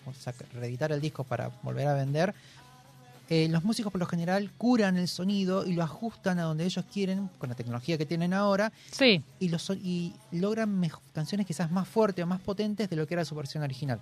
[0.52, 2.34] reeditar el disco para volver a vender,
[3.30, 6.84] eh, los músicos por lo general curan el sonido y lo ajustan a donde ellos
[6.92, 12.26] quieren con la tecnología que tienen ahora Sí, y, logran canciones quizás más fuertes o
[12.26, 14.00] más potentes de lo que era su versión original.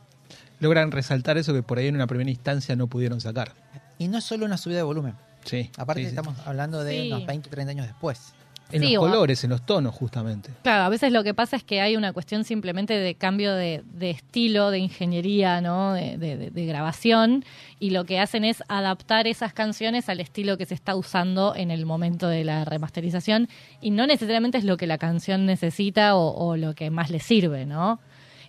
[0.60, 3.54] Logran resaltar eso que por ahí en una primera instancia no pudieron sacar.
[3.98, 5.14] Y no es solo una subida de volumen.
[5.44, 5.70] Sí.
[5.76, 6.10] Aparte sí, sí.
[6.10, 7.12] estamos hablando de Sí.
[7.12, 8.32] unos 20, 30 años después.
[8.72, 10.50] En Sí, los colores, en los tonos, justamente.
[10.62, 13.82] claro, a veces lo que pasa es que hay una cuestión simplemente de cambio de,
[13.92, 15.92] de estilo, de ingeniería, ¿no?
[15.92, 17.44] De, de- de- de grabación,
[17.78, 21.70] y lo que hacen es adaptar esas canciones al estilo que se está usando en
[21.70, 23.48] el momento de la remasterización,
[23.80, 27.20] y no necesariamente es lo que la canción necesita o, o lo que más le
[27.20, 28.00] sirve, ¿no?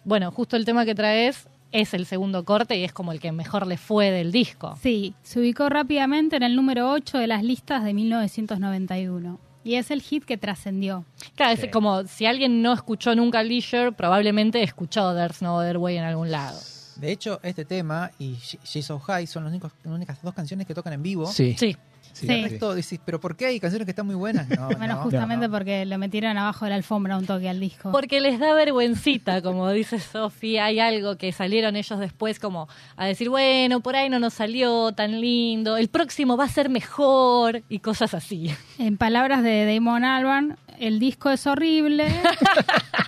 [0.06, 3.32] Bueno, justo el tema que traes es el segundo corte y es como el que
[3.32, 4.78] mejor le fue del disco.
[4.82, 9.40] Sí, se ubicó rápidamente en el número 8 de las listas de 1991.
[9.64, 11.06] Y es el hit que trascendió.
[11.36, 11.64] Claro, Sí.
[11.68, 16.04] es como si alguien no escuchó nunca Leisure, probablemente escuchó There's No Other Way en
[16.04, 16.60] algún lado.
[16.98, 19.54] De hecho, este tema y She- She's So High son las
[19.86, 21.26] únicas dos canciones que tocan en vivo.
[21.26, 21.56] Sí.
[21.58, 21.76] Sí,
[22.14, 22.32] sí, Sí.
[22.34, 24.48] El resto decís, ¿pero por qué hay canciones que están muy buenas?
[24.50, 25.52] No, Bueno, no, justamente no.
[25.54, 27.92] porque lo metieron abajo de la alfombra un toque al disco.
[27.92, 33.06] porque les da vergüencita, como dice Sofía, hay algo que salieron ellos después como a
[33.06, 37.64] decir, bueno, por ahí no nos salió tan lindo, el próximo va a ser mejor
[37.70, 38.54] y cosas así.
[38.78, 42.08] En palabras de Damon Albarn, el disco es horrible.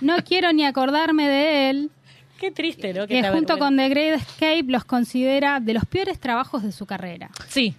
[0.00, 1.90] no quiero ni acordarme de él.
[2.38, 3.06] Qué triste, ¿no?
[3.06, 6.84] Que te junto con The Great Escape los considera de los peores trabajos de su
[6.84, 7.30] carrera.
[7.48, 7.74] Sí.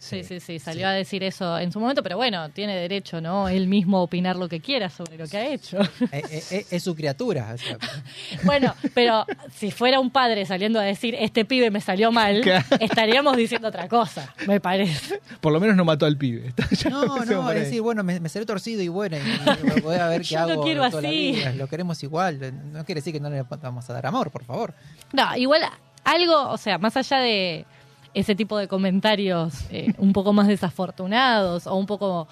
[0.00, 3.48] Sí, sí, sí, salió a decir eso en su momento, pero bueno, tiene derecho, ¿no?
[3.50, 5.78] Él mismo opinar lo que quiera sobre lo que ha hecho.
[6.12, 7.52] Eh, eh, eh, es su criatura.
[7.54, 7.76] o sea,
[8.44, 12.42] Bueno, pero si fuera un padre saliendo a decir, este pibe me salió mal,
[12.80, 15.20] estaríamos diciendo otra cosa, me parece.
[15.40, 16.52] Por lo menos no mató al pibe.
[16.90, 20.08] No, no, es decir, bueno, me, me salió torcido y bueno, y, y voy a
[20.08, 21.32] ver qué Yo lo hago quiero toda la así.
[21.32, 21.52] vida.
[21.52, 22.54] Lo queremos igual.
[22.72, 24.74] No quiere decir que no le vamos a dar amor, por favor.
[25.12, 25.62] No, igual
[26.04, 27.66] algo, o sea, más allá de
[28.14, 32.28] ese tipo de comentarios eh, un poco más desafortunados o un poco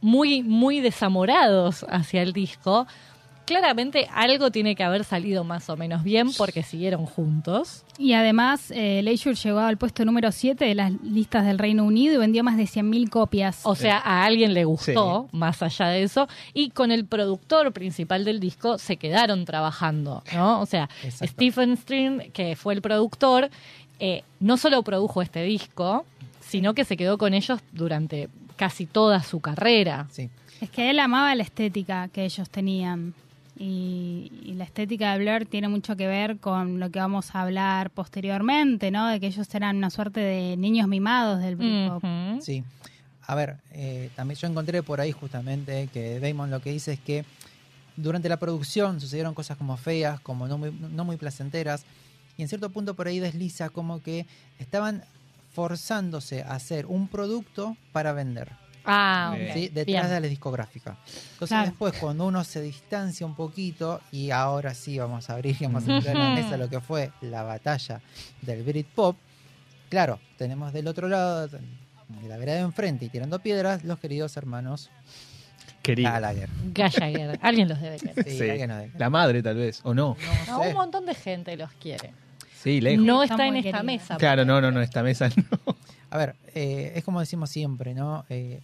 [0.00, 2.86] muy, muy desamorados hacia el disco,
[3.50, 7.84] claramente algo tiene que haber salido más o menos bien porque siguieron juntos.
[7.98, 12.14] Y además, eh, Leisure llegó al puesto número 7 de las listas del Reino Unido
[12.14, 13.62] y vendió más de 100.000 copias.
[13.64, 18.24] O sea, a alguien le gustó, más allá de eso, y con el productor principal
[18.24, 20.60] del disco se quedaron trabajando, ¿no?
[20.60, 21.26] O sea, Exacto.
[21.26, 23.50] Stephen String, que fue el productor,
[24.00, 26.04] eh, no solo produjo este disco,
[26.40, 30.08] sino que se quedó con ellos durante casi toda su carrera.
[30.10, 30.28] Sí.
[30.60, 33.14] Es que él amaba la estética que ellos tenían.
[33.58, 37.42] Y, y la estética de Blur tiene mucho que ver con lo que vamos a
[37.42, 39.06] hablar posteriormente, ¿no?
[39.06, 42.02] De que ellos eran una suerte de niños mimados del Britpop.
[42.02, 42.40] Ujú.
[42.40, 42.64] Sí.
[43.26, 47.00] A ver, eh, también yo encontré por ahí justamente que Damon lo que dice es
[47.00, 47.24] que
[47.96, 51.84] durante la producción sucedieron cosas como feas, como no muy, no muy placenteras,
[52.40, 54.26] y en cierto punto por ahí desliza como que
[54.58, 55.04] estaban
[55.54, 58.48] forzándose a hacer un producto para vender,
[58.84, 59.48] Ah, Bien.
[59.50, 59.54] ok.
[59.54, 59.60] ¿sí?
[59.68, 60.08] detrás Bien.
[60.08, 60.96] de la discográfica.
[61.32, 61.66] Entonces Claro.
[61.66, 65.86] después cuando uno se distancia un poquito, y ahora sí vamos a abrir y vamos
[65.86, 68.00] a entrar en la mesa lo que fue la batalla
[68.40, 69.16] del Britpop,
[69.90, 71.58] claro, tenemos del otro lado, de
[72.26, 74.88] la vereda de enfrente y tirando piedras, los queridos hermanos
[75.82, 76.10] Querido.
[76.10, 76.48] Gallagher.
[76.74, 77.38] Gallagher.
[77.42, 78.24] Alguien los debe querer.
[78.24, 78.50] Sí, Sí.
[78.50, 78.98] alguien nos deja.
[78.98, 80.14] La madre, tal vez, o no.
[80.46, 80.68] No No, sé.
[80.68, 82.12] un montón de gente los quiere.
[82.62, 83.04] Sí, lejos.
[83.04, 83.82] No Está está en esta querida.
[83.82, 84.16] mesa.
[84.16, 85.76] Claro, no, no, no, esta mesa no.
[86.10, 88.24] A ver, eh, es como decimos siempre, ¿no?
[88.28, 88.60] Eh,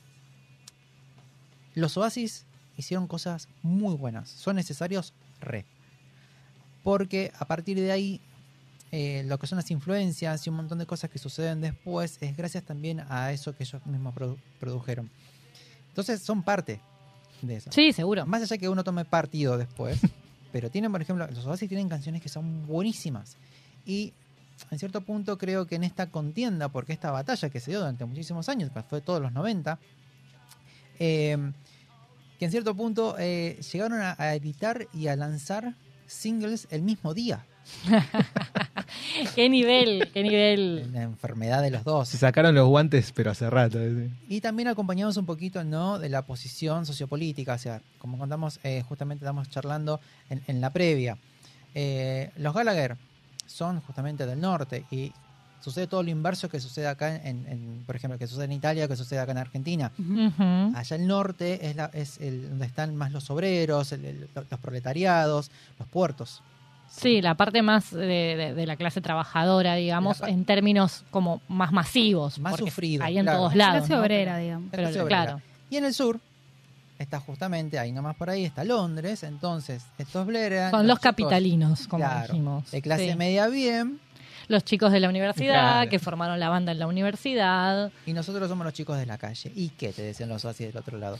[1.74, 2.44] los Oasis
[2.76, 4.28] hicieron cosas muy buenas.
[4.30, 5.64] Son necesarios re.
[6.82, 8.20] Porque a partir de ahí,
[8.92, 12.36] eh, lo que son las influencias y un montón de cosas que suceden después es
[12.36, 15.10] gracias también a eso que ellos mismos produ- produjeron.
[15.88, 16.80] Entonces son parte
[17.42, 17.70] de eso.
[17.72, 18.24] Sí, seguro.
[18.26, 19.98] Más allá que uno tome partido después,
[20.52, 23.36] pero tienen, por ejemplo, los Oasis tienen canciones que son buenísimas.
[23.86, 24.12] Y
[24.70, 28.04] en cierto punto creo que en esta contienda, porque esta batalla que se dio durante
[28.04, 29.78] muchísimos años, que fue todos los 90,
[30.98, 31.52] eh,
[32.38, 35.74] que en cierto punto eh, llegaron a, a editar y a lanzar
[36.06, 37.46] singles el mismo día.
[39.34, 40.92] qué nivel, qué nivel.
[40.92, 42.08] La enfermedad de los dos.
[42.08, 43.78] Se sacaron los guantes, pero hace rato.
[43.78, 44.10] ¿sí?
[44.28, 45.98] Y también acompañamos un poquito ¿no?
[45.98, 50.70] de la posición sociopolítica, o sea, como contamos, eh, justamente estamos charlando en, en la
[50.70, 51.18] previa.
[51.74, 52.96] Eh, los Gallagher
[53.46, 55.12] son justamente del norte y
[55.60, 58.86] sucede todo lo inverso que sucede acá, en, en, por ejemplo, que sucede en Italia,
[58.86, 59.90] que sucede acá en Argentina.
[60.74, 64.60] Allá el norte es, la, es el, donde están más los obreros, el- el- los
[64.60, 66.42] proletariados, los puertos.
[66.88, 71.72] Sí, la parte más de, de- de la clase trabajadora, digamos, en términos como más
[71.72, 72.38] masivos.
[72.38, 73.38] Más sufrido, Hay en claro.
[73.38, 73.78] todos La lados.
[73.80, 74.00] clase ¿no?
[74.02, 74.64] obrera, digamos.
[74.66, 75.24] La Pero, clase obrera.
[75.24, 75.42] claro.
[75.68, 76.20] Y en el sur
[76.98, 79.22] está justamente, ahí nomás por ahí, está Londres.
[79.22, 82.70] Entonces, estos Blair Son los capitalinos, como Claro, dijimos.
[82.70, 83.16] De clase Sí.
[83.16, 84.00] media bien,
[84.48, 85.90] Los chicos de la universidad, Claro.
[85.90, 87.90] que formaron la banda en la universidad.
[88.06, 89.50] y nosotros somos los chicos de la calle.
[89.56, 91.18] ¿Y qué te decían los así del otro lado?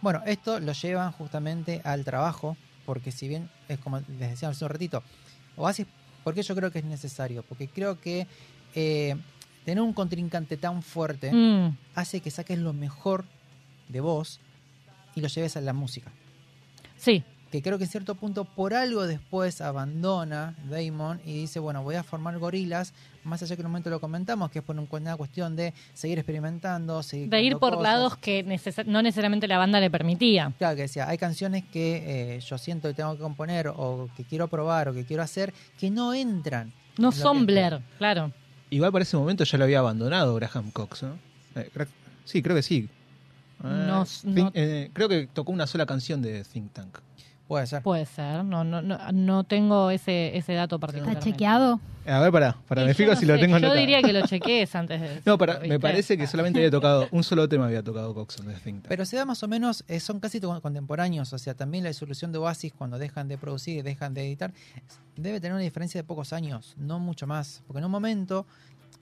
[0.00, 4.64] Bueno, esto lo llevan justamente al trabajo, porque si bien es como les decía hace
[4.64, 5.02] un ratito,
[5.56, 5.86] Oasis,
[6.22, 7.42] ¿por qué yo creo que es necesario?
[7.42, 8.28] Porque creo que
[8.76, 9.16] eh,
[9.64, 13.24] tener un contrincante tan fuerte Mm, hace que saques lo mejor
[13.88, 14.38] de vos
[15.18, 16.10] y lo lleves a la música.
[16.96, 21.82] sí, que creo que en cierto punto por algo después abandona Damon y dice, bueno,
[21.82, 22.92] voy a formar gorilas,
[23.24, 25.72] más allá que en un momento lo comentamos, que es por un- una cuestión de
[25.94, 27.82] seguir experimentando, seguir de ir por cosas.
[27.84, 28.42] lados que
[28.84, 30.52] no necesariamente la banda le permitía.
[30.58, 34.24] Claro, que decía, hay canciones que eh, yo siento que tengo que componer o que
[34.24, 36.70] quiero probar o que quiero hacer que no entran.
[36.98, 38.30] No en son Blair, claro.
[38.68, 41.18] Igual para ese momento ya lo había abandonado Graham Cox, ¿no?
[41.54, 41.70] Eh,
[42.26, 42.90] sí, creo que sí.
[43.64, 44.50] Eh, No, Think- no.
[44.54, 46.98] eh, creo que tocó una sola canción de Think Tank.
[47.46, 47.82] Puede ser.
[47.82, 51.14] Puede ser, no, no, no, no tengo ese, ese dato particular.
[51.16, 51.80] ¿Está chequeado?
[52.06, 53.80] A ver, pará, para me fijo no si lo tengo Yo anotado.
[53.80, 57.24] diría que lo chequees antes de No, para, me parece que solamente había tocado, un
[57.24, 58.88] solo tema había tocado Coxon de Think Tank.
[58.88, 62.32] Pero se da más o menos, eh, son casi contemporáneos, o sea, también la disolución
[62.32, 64.52] de Oasis cuando dejan de producir y dejan de editar,
[65.16, 68.44] debe tener una diferencia de pocos años, no mucho más, porque en un momento,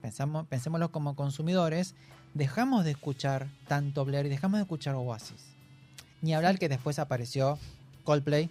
[0.00, 1.96] pensamos, pensémoslo como consumidores,
[2.34, 5.54] dejamos de escuchar tanto Blair y dejamos de escuchar Oasis.
[6.22, 7.58] Ni hablar que después apareció
[8.04, 8.48] Coldplay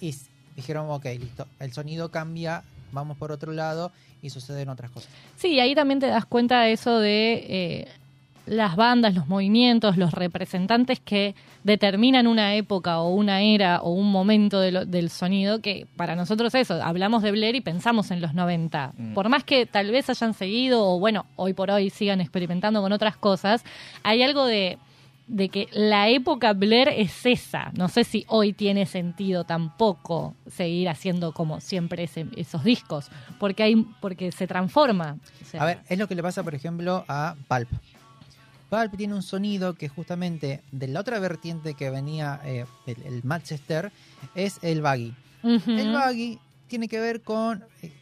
[0.00, 0.14] y
[0.54, 5.10] dijeron, ok, listo, el sonido cambia, vamos por otro lado y suceden otras cosas.
[5.36, 7.88] Sí, ahí también te das cuenta de eso de eh,
[8.46, 14.10] las bandas, los movimientos, los representantes que determinan una época o una era o un
[14.10, 18.20] momento de lo- del sonido, que para nosotros eso, hablamos de Blair y pensamos en
[18.20, 18.92] los 90.
[18.96, 19.14] Mm.
[19.14, 22.92] Por más que tal vez hayan seguido o bueno, hoy por hoy sigan experimentando con
[22.92, 23.64] otras cosas,
[24.02, 24.78] hay algo de
[25.28, 27.72] de que la época Blair es esa.
[27.76, 33.64] No sé si hoy tiene sentido tampoco seguir haciendo como siempre ese- esos discos, porque
[33.64, 35.16] hay porque se transforma.
[35.42, 37.68] O sea, A ver, es lo que le pasa, por ejemplo, a Pulp.
[38.70, 43.24] Pulp tiene un sonido que justamente de la otra vertiente que venía eh, el, el
[43.24, 43.92] Manchester
[44.34, 45.14] es el baggy.
[45.42, 47.92] El baggy tiene que ver con eh,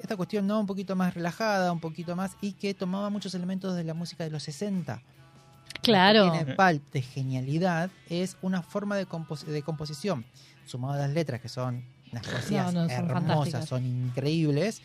[0.00, 3.74] esta cuestión no un poquito más relajada, un poquito más y que tomaba muchos elementos
[3.74, 5.00] de la música de los 60.
[5.82, 6.26] Claro.
[6.26, 6.54] Lo que tiene
[6.92, 10.24] de genialidad es una forma de, compos- de composición,
[10.66, 12.26] sumado a las letras que son unas
[12.72, 14.82] No, hermosas, son increíbles,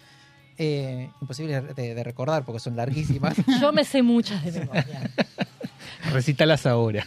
[0.57, 3.35] eh, imposibles de, de recordar porque son larguísimas.
[3.61, 5.11] Yo me sé muchas de memoria.
[6.11, 7.05] Recítalas ahora.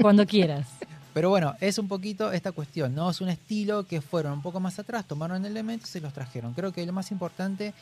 [0.00, 0.66] Cuando quieras.
[1.14, 3.10] Pero bueno, es un poquito esta cuestión, ¿no?
[3.10, 6.54] Es un estilo que fueron un poco más atrás, tomaron elementos y los trajeron.
[6.54, 7.74] Creo que lo más importante,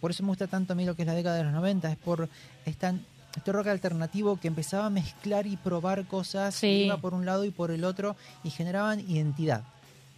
[0.00, 1.90] por eso me gusta tanto a mí lo que es la década de los 90,
[1.90, 2.28] es por
[2.64, 2.94] esta,
[3.36, 6.84] este rock alternativo que empezaba a mezclar y probar cosas, Sí.
[6.86, 9.64] iba por un lado y por el otro, y generaban identidad.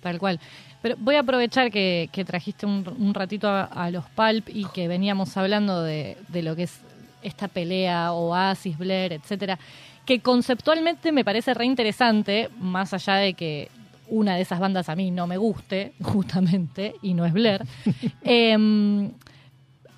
[0.00, 0.38] Tal cual.
[0.80, 4.64] Pero voy a aprovechar que, que trajiste un, un ratito a, a los Pulp y
[4.66, 6.80] que veníamos hablando de, de lo que es
[7.22, 9.58] esta pelea, Oasis, Blair, etcétera,
[10.06, 13.70] que conceptualmente me parece re interesante, más allá de que
[14.08, 17.64] una de esas bandas a mí no me guste, justamente, y no es Blair.
[18.22, 19.10] Em,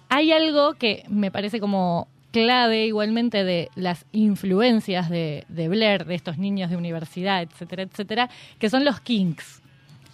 [0.08, 6.14] hay algo que me parece como clave igualmente de las influencias de, de Blair, de
[6.14, 9.62] estos niños de universidad, etcétera, etcétera, que son los Kinks.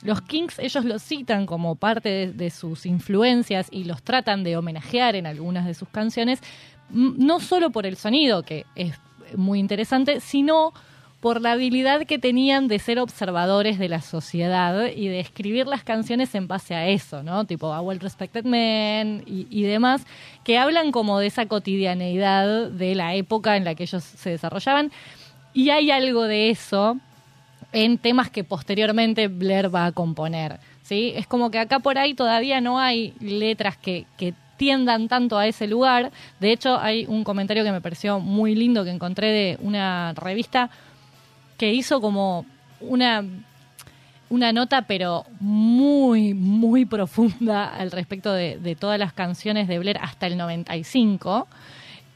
[0.06, 5.16] Los Kinks ellos los citan como parte de, sus influencias y los tratan de homenajear
[5.16, 6.40] en algunas de sus canciones,
[6.90, 8.92] no solo por el sonido, que es
[9.34, 10.72] muy interesante, sino
[11.18, 15.82] por la habilidad que tenían de ser observadores de la sociedad y de escribir las
[15.82, 17.44] canciones en base a eso, ¿no?
[17.44, 20.06] Tipo A Well Respected Man y, y demás,
[20.44, 24.92] que hablan como de esa cotidianeidad de la época en la que ellos se desarrollaban.
[25.52, 27.00] Y hay algo de eso
[27.72, 30.60] en temas que posteriormente Blair va a componer.
[30.82, 31.12] ¿sí?
[31.16, 35.46] Es como que acá por ahí todavía no hay letras que, que tiendan tanto a
[35.46, 36.12] ese lugar.
[36.40, 40.70] De hecho, hay un comentario que me pareció muy lindo que encontré de una revista
[41.56, 42.46] que hizo como
[42.80, 43.24] una
[44.28, 50.26] una nota pero muy muy profunda al respecto de, todas las canciones de Blair hasta
[50.26, 51.46] el 95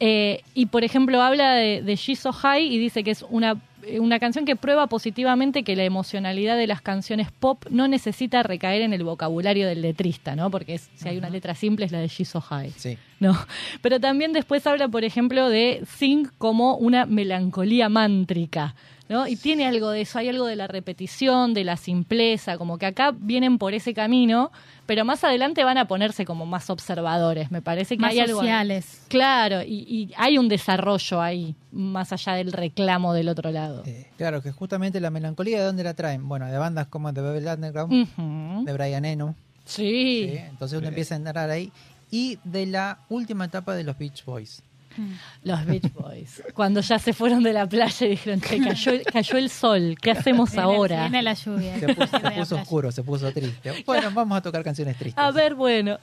[0.03, 3.61] Eh, y por ejemplo habla de, de She's So High y dice que es una,
[3.99, 8.83] una canción que prueba positivamente que la emocionalidad de las canciones pop no necesita recaer
[8.83, 10.51] en el vocabulario del letrista, ¿no?
[10.51, 12.73] Porque es- si hay una letra simple es la de She's So High.
[12.77, 12.99] Sí.
[13.21, 13.33] No,
[13.83, 18.75] pero también después habla, por ejemplo, de Sing como una melancolía mántrica,
[19.11, 19.27] ¿no?
[19.27, 22.87] Y tiene algo de eso, hay algo de la repetición, de la simpleza, como que
[22.87, 24.53] acá vienen por ese camino,
[24.87, 28.39] pero más adelante van a ponerse como más observadores, me parece que Más hay algo...
[28.39, 29.03] sociales.
[29.09, 33.83] Claro, y, y hay un desarrollo ahí, más allá del reclamo del otro lado.
[33.85, 36.29] Eh, claro, que justamente la melancolía, ¿de dónde la traen?
[36.29, 39.35] Bueno, de bandas como The Velvet Underground, de Brian Eno.
[39.65, 40.31] Sí.
[40.31, 40.39] ¿sí?
[40.39, 41.73] Entonces uno empieza a entrar ahí.
[42.13, 44.63] Y de la última etapa de los Beach Boys.
[45.45, 46.43] Los Beach Boys.
[46.55, 50.11] Cuando ya se fueron de la playa y dijeron, che, cayó, cayó el sol, ¿qué
[50.11, 51.01] hacemos Viene- ahora?
[51.03, 51.79] Viene la lluvia.
[51.79, 53.83] Se puso, se puso oscuro, se puso triste.
[53.87, 55.23] Bueno, vamos a tocar canciones tristes.
[55.23, 55.99] A ver, bueno.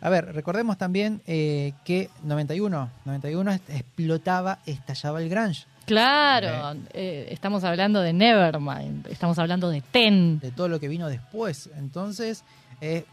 [0.00, 5.64] A ver, recordemos también eh, que 91, 91 est- explotaba, estallaba el grunge.
[5.84, 10.38] Claro, eh, estamos hablando de Nevermind, estamos hablando de Ten.
[10.38, 11.70] de todo lo que vino después.
[11.76, 12.44] Entonces,
[12.80, 13.04] eh,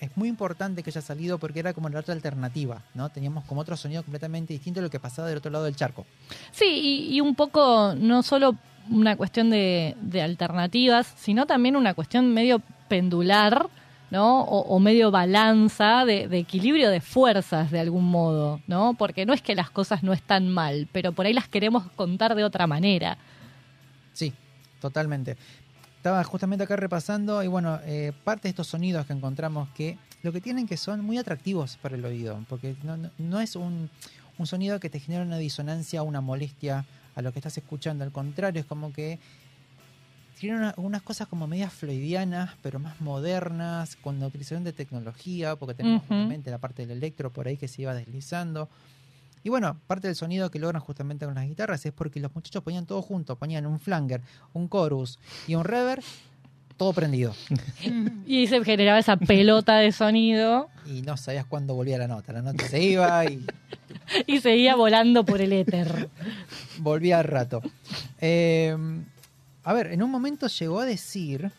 [0.00, 3.08] es muy importante que haya salido porque era como la otra alternativa, ¿no?
[3.08, 6.06] Teníamos como otro sonido completamente distinto a lo que pasaba del otro lado del charco.
[6.52, 8.54] Sí, y, y un poco no solo
[8.90, 13.68] una cuestión de, de alternativas, sino también una cuestión medio pendular,
[14.10, 14.42] ¿no?
[14.44, 18.94] O, o medio balanza de, de equilibrio de fuerzas de algún modo, ¿no?
[18.94, 22.34] Porque no es que las cosas no están mal, pero por ahí las queremos contar
[22.34, 23.18] de otra manera.
[24.14, 24.32] Sí,
[24.80, 25.36] totalmente.
[25.98, 30.32] Estaba justamente acá repasando y bueno, eh, parte de estos sonidos que encontramos que lo
[30.32, 33.90] que tienen que son muy atractivos para el oído, porque no, no- no es un,
[34.38, 38.12] un sonido que te genera una disonancia, una molestia a lo que estás escuchando, al
[38.12, 39.18] contrario, es como que
[40.38, 45.56] tiene una- unas cosas como medias floidianas, pero más modernas, con la utilización de tecnología,
[45.56, 48.68] porque tenemos justamente la parte del electro por ahí que se iba deslizando.
[49.48, 52.62] Y bueno, parte del sonido que logran justamente con las guitarras es porque los muchachos
[52.62, 54.20] ponían todo junto, ponían un flanger,
[54.52, 56.02] un chorus y un reverb,
[56.76, 57.34] todo prendido.
[58.26, 62.34] Y se generaba esa pelota de sonido Y no sabías cuándo volvía la nota.
[62.34, 63.42] La nota se iba y
[64.26, 66.10] y seguía volando por el éter.
[66.80, 67.62] volvía al rato.
[68.20, 68.76] Eh,
[69.64, 71.50] a ver, en un momento llegó a decir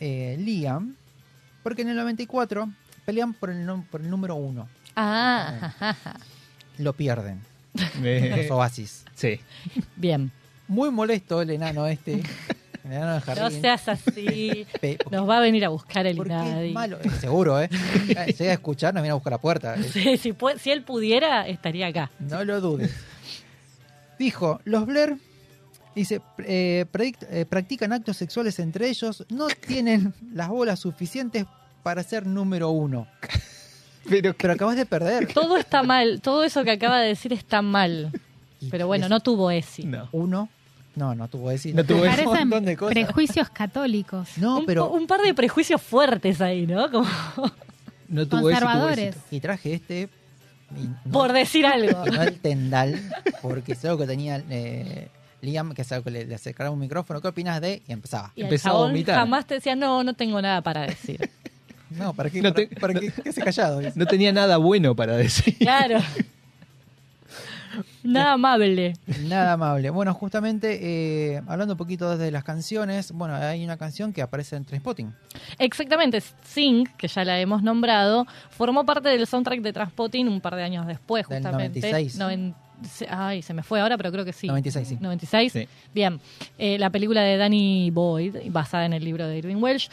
[0.00, 0.96] eh, Liam,
[1.62, 2.68] porque en el 94
[3.04, 4.66] pelean por el, por el número uno.
[4.96, 5.94] Ah,
[6.78, 7.40] Lo pierden.
[8.02, 9.04] Eh, Los Oasis.
[9.14, 9.40] sí.
[9.96, 10.30] bien.
[10.68, 12.22] Muy molesto el enano este.
[12.84, 14.66] El enano de No seas así.
[14.80, 16.98] Pe- Nos va a venir a buscar el es malo.
[17.02, 17.68] Eh, Seguro, ¿eh?
[18.08, 19.74] Eh, Llega a escuchar, nos viene a buscar la puerta.
[19.76, 20.16] Eh, Sí,
[20.58, 22.10] si, él pudiera, estaría acá.
[22.18, 22.92] No lo dudes.
[24.18, 25.16] Dijo, los Blair
[25.94, 31.44] dice, eh, predict- eh, practican actos sexuales entre ellos, no tienen las bolas suficientes
[31.82, 33.06] para ser número uno.
[34.08, 35.32] Pero, Pero acabas de perder.
[35.32, 38.10] Todo está mal, todo eso que acaba de decir está mal.
[38.70, 39.50] Pero bueno, no tuvo
[39.84, 40.08] no.
[40.12, 40.48] Uno.
[40.94, 41.74] No, no tuvo decir.
[41.74, 42.24] No tuvo un éxito.
[42.30, 42.94] Parecen montón de cosas.
[42.94, 44.28] prejuicios católicos.
[44.38, 44.88] No, un, pero.
[44.88, 46.90] un par de prejuicios fuertes ahí, ¿no?
[46.90, 47.06] Como
[48.08, 48.98] No tuvo tuvo Conservadores.
[49.16, 49.26] éxito.
[49.30, 50.08] Y traje este.
[50.74, 52.02] y no- por decir algo.
[52.06, 52.98] y no el tendal,
[53.42, 55.08] porque es algo que tenía eh,
[55.42, 57.20] Liam, que es algo que le, le acercaba un micrófono.
[57.20, 57.82] ¿Qué opinas de?
[57.86, 58.32] Y empezaba.
[58.34, 59.16] Y el Empezó a vomitar.
[59.16, 61.30] jamás te decía, no, no tengo nada para decir.
[61.90, 62.42] No, ¿para qué?
[62.42, 63.78] No para, te- para qué, qué hace callado?
[63.78, 63.92] dice.
[63.96, 65.56] No tenía nada bueno para decir.
[65.58, 65.98] Claro.
[68.02, 68.94] Nada amable.
[69.24, 69.90] Nada amable.
[69.90, 70.78] Bueno, justamente
[71.34, 75.12] eh, hablando un poquito de las canciones, bueno, hay una canción que aparece en Trainspotting.
[75.58, 80.54] Exactamente, Sing, que ya la hemos nombrado, formó parte del soundtrack de Transpotting un par
[80.54, 81.80] de años después, Del justamente.
[81.80, 82.18] 96.
[82.18, 82.54] Noven-
[82.88, 84.46] se- Ay, se me fue ahora, pero creo que sí.
[84.46, 84.98] 96, sí.
[85.00, 85.52] 96.
[85.52, 85.68] Sí.
[85.92, 86.20] Bien.
[86.58, 89.88] Eh, la película de Danny Boyd, basada en el libro de Irving Welsh,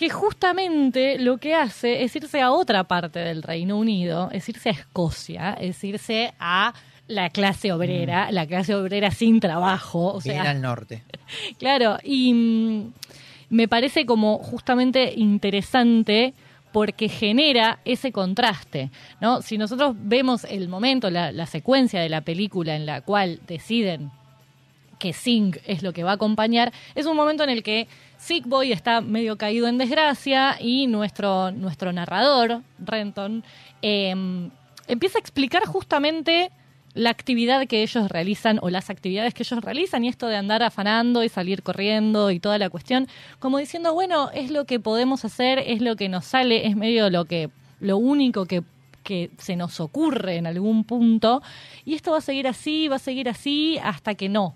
[0.00, 4.70] que justamente lo que hace es irse a otra parte del Reino Unido, es irse
[4.70, 6.72] a Escocia, es irse a
[7.06, 10.14] la clase obrera, la clase obrera sin trabajo.
[10.14, 11.02] O Bien sea, al norte.
[11.58, 12.92] Claro, y mm,
[13.50, 16.32] me parece como justamente interesante
[16.72, 18.90] porque genera ese contraste,
[19.20, 19.42] ¿no?
[19.42, 24.12] Si nosotros vemos el momento, la, la secuencia de la película en la cual deciden
[24.98, 27.86] que Sing es lo que va a acompañar, es un momento en el que
[28.20, 33.42] Sick Boy está medio caído en desgracia y nuestro, nuestro narrador, Renton,
[33.80, 34.14] eh,
[34.86, 36.50] empieza a explicar justamente
[36.92, 40.62] la actividad que ellos realizan o las actividades que ellos realizan y esto de andar
[40.62, 43.08] afanando y salir corriendo y toda la cuestión,
[43.38, 47.08] como diciendo, bueno, es lo que podemos hacer, es lo que nos sale, es medio
[47.08, 47.48] lo que
[47.80, 48.62] lo único que
[49.02, 51.42] que se nos ocurre en algún punto
[51.86, 54.54] y esto va a seguir así, va a seguir así hasta que no,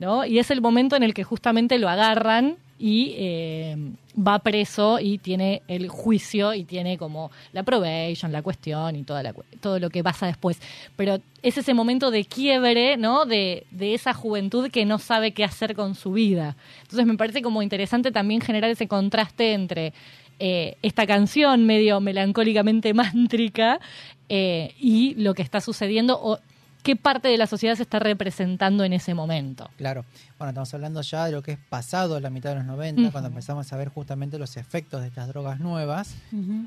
[0.00, 0.24] ¿no?
[0.24, 2.56] Y es el momento en el que justamente lo agarran
[2.86, 3.76] y eh,
[4.14, 9.22] va preso y tiene el juicio y tiene como la probation, la cuestión y toda
[9.22, 10.60] la, todo lo que pasa después.
[10.94, 13.24] Pero es ese momento de quiebre, ¿no?
[13.24, 16.58] De, de esa juventud que no sabe qué hacer con su vida.
[16.82, 19.94] Entonces me parece como interesante también generar ese contraste entre
[20.38, 23.80] eh, esta canción medio melancólicamente mántrica
[24.28, 26.38] eh, y lo que está sucediendo
[26.84, 29.68] qué parte de la sociedad se está representando en ese momento.
[29.76, 30.04] Claro.
[30.38, 33.10] Bueno, estamos hablando ya de lo que es pasado la mitad de los 90, Ujú.
[33.10, 36.14] cuando empezamos a ver justamente los efectos de estas drogas nuevas.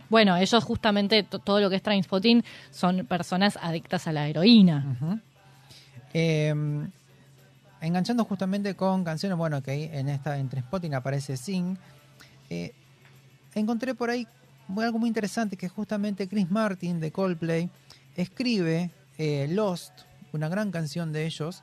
[0.09, 4.97] Bueno, ellos justamente to- todo lo que es Trainspotting son personas adictas a la heroína.
[6.13, 6.53] Eh,
[7.81, 11.77] enganchando justamente con canciones, bueno, que ahí en esta entre Spotting aparece Sing.
[12.49, 12.73] eh,
[13.53, 14.27] encontré por ahí
[14.77, 17.69] algo muy interesante que justamente Chris Martin de Coldplay
[18.15, 19.91] escribe eh, Lost,
[20.37, 21.61] una gran canción de ellos,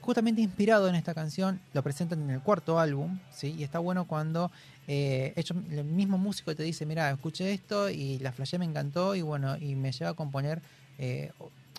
[0.00, 3.54] justamente inspirado en esta canción, lo presentan en el cuarto álbum, ¿sí?
[3.58, 4.50] Y está bueno cuando
[4.86, 9.14] eh, ellos, el mismo músico te dice, mira, escuché esto y la flashé me encantó
[9.16, 10.62] y bueno, y me lleva a componer
[10.98, 11.32] eh,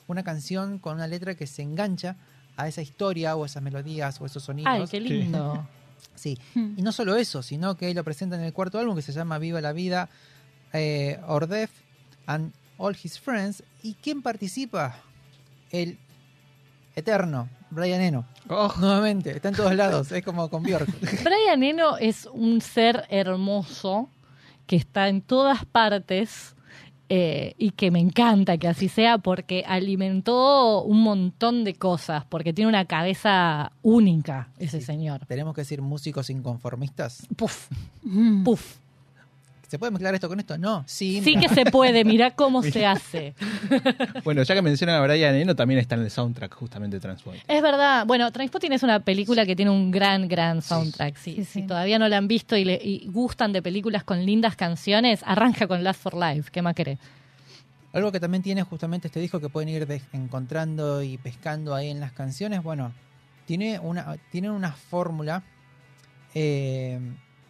[0.07, 2.15] una canción con una letra que se engancha
[2.57, 4.73] a esa historia o esas melodías o esos sonidos.
[4.73, 5.67] Ay, qué lindo.
[6.15, 6.73] Sí, Hmm.
[6.77, 9.37] y no solo eso, sino que lo presentan en el cuarto álbum que se llama
[9.37, 10.09] Viva la Vida,
[10.73, 11.69] eh, Ordef
[12.25, 13.63] and All His Friends.
[13.83, 14.99] ¿Y quién participa?
[15.71, 15.97] El
[16.97, 18.25] eterno, Brian Eno.
[18.49, 20.87] Oh, Nuevamente, está en todos lados, es como con Björk.
[21.23, 24.09] Brian Eno es un ser hermoso
[24.65, 26.55] que está en todas partes
[27.09, 32.51] eh, y que me encanta que así sea porque alimentó un montón de cosas, porque
[32.51, 34.85] tiene una cabeza única ese Sí.
[34.87, 35.25] señor.
[35.25, 37.25] Tenemos que decir músicos inconformistas.
[37.35, 37.69] Puf,
[38.03, 38.43] Mm.
[38.43, 38.77] puf.
[39.67, 40.57] ¿Se puede mezclar esto con esto?
[40.57, 41.21] No, sí.
[41.21, 43.35] Sí que se puede, mirá cómo se hace.
[44.23, 47.37] bueno, ya que mencionan a Brian Eno, también está en el soundtrack justamente de Transport.
[47.47, 48.05] Es verdad.
[48.05, 51.17] Bueno, Trainspotting es una película que tiene un gran, gran soundtrack.
[51.17, 54.25] Sí, Sí, Si todavía no la han visto y, le, y gustan de películas con
[54.25, 56.49] lindas canciones, arranca con Last for Life.
[56.51, 56.97] ¿Qué más querés?
[57.91, 61.89] Algo que también tiene justamente este disco que pueden ir de- encontrando y pescando ahí
[61.89, 62.93] en las canciones, bueno,
[63.45, 65.43] tiene una, tiene una fórmula.
[66.33, 66.99] eh,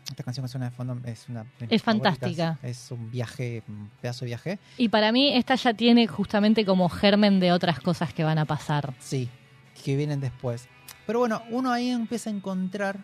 [0.10, 2.58] esta canción que suena de fondo es una de Es fantástica.
[2.64, 4.60] Es un viaje, un pedazo de viaje.
[4.78, 8.45] Y para mí esta ya tiene justamente como germen de otras cosas que van a
[8.45, 8.93] pasar.
[8.99, 9.30] Sí,
[9.84, 10.68] que vienen después.
[11.05, 12.99] Pero bueno, uno ahí empieza a encontrar,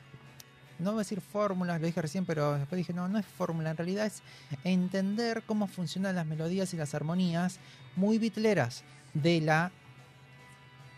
[0.79, 3.71] no voy a decir fórmulas, lo dije recién, pero después dije, no, no es fórmula,
[3.71, 4.21] en realidad es
[4.63, 7.59] entender cómo funcionan las melodías y las armonías
[7.95, 8.83] muy bitleras
[9.13, 9.71] de la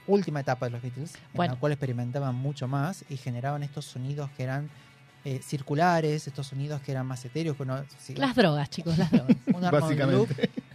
[0.08, 4.30] última etapa de los Beatles, en la cual experimentaban mucho más y generaban estos sonidos
[4.32, 4.70] que eran
[5.26, 7.58] eh, circulares, estos sonidos que eran más etéreos.
[7.58, 9.36] que uno- sí, Las drogas, chicos, las drogas.
[9.54, 10.12] un Básicamente.
[10.16, 10.30] Loop,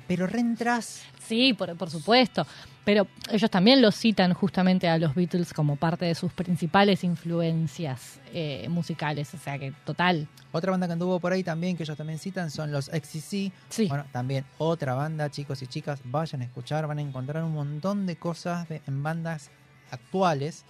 [0.07, 2.45] pero reentras Sí, por, por supuesto.
[2.85, 8.19] Pero ellos también los citan justamente a los Beatles como parte de sus principales influencias
[8.33, 9.33] eh, musicales.
[9.35, 10.27] O sea que total.
[10.51, 13.53] Otra banda que anduvo por ahí también, que ellos también citan, son los XCC.
[13.69, 13.87] Sí.
[13.89, 18.07] Bueno, también otra banda, chicos y chicas, vayan a escuchar, van a encontrar un montón
[18.07, 19.51] de cosas de- en bandas
[19.93, 20.65] actuales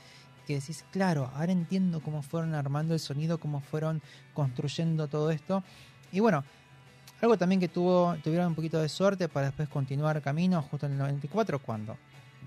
[0.50, 4.02] que decís, claro, ahora entiendo cómo fueron armando el sonido, cómo fueron
[4.34, 5.62] construyendo todo esto.
[6.10, 6.42] Y bueno,
[7.20, 10.92] algo también que tuvo, tuvieron un poquito de suerte para después continuar camino justo en
[10.92, 11.96] el 94, cuando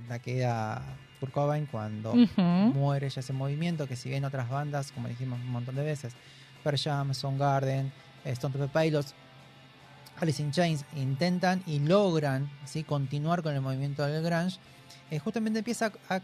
[0.10, 0.82] la queda
[1.22, 2.14] Kurt Cobain, cuando
[2.74, 6.14] muere ya ese movimiento, que si bien otras bandas, como dijimos un montón de veces,
[6.62, 7.90] Pearl Jam, Soundgarden,
[8.26, 9.16] Stone Temple Pilots,
[10.20, 12.84] Alice in Chains, intentan y logran ¿sí?
[12.84, 14.60] continuar con el movimiento del grunge,
[15.10, 16.20] eh, justamente empieza a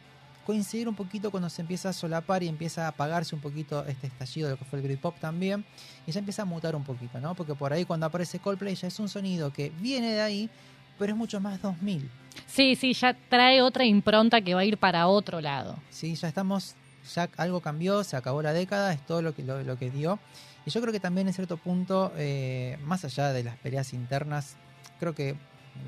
[0.50, 4.08] coincidir un poquito cuando se empieza a solapar y empieza a apagarse un poquito este
[4.08, 5.64] estallido de lo que fue el Britpop también,
[6.08, 7.36] y ya empieza a mutar un poquito, ¿no?
[7.36, 10.50] Porque por ahí cuando aparece Coldplay ya es un sonido que viene de ahí,
[10.98, 12.10] pero es mucho más 2000.
[12.48, 15.78] Sí, sí, ya trae otra impronta que va a ir para otro lado.
[15.92, 16.74] Sí, ya estamos,
[17.14, 20.18] ya algo cambió, se acabó la década, es todo lo que, lo, lo que dio.
[20.66, 24.56] Y yo creo que también en cierto punto, eh, más allá de las peleas internas,
[25.00, 25.36] creo que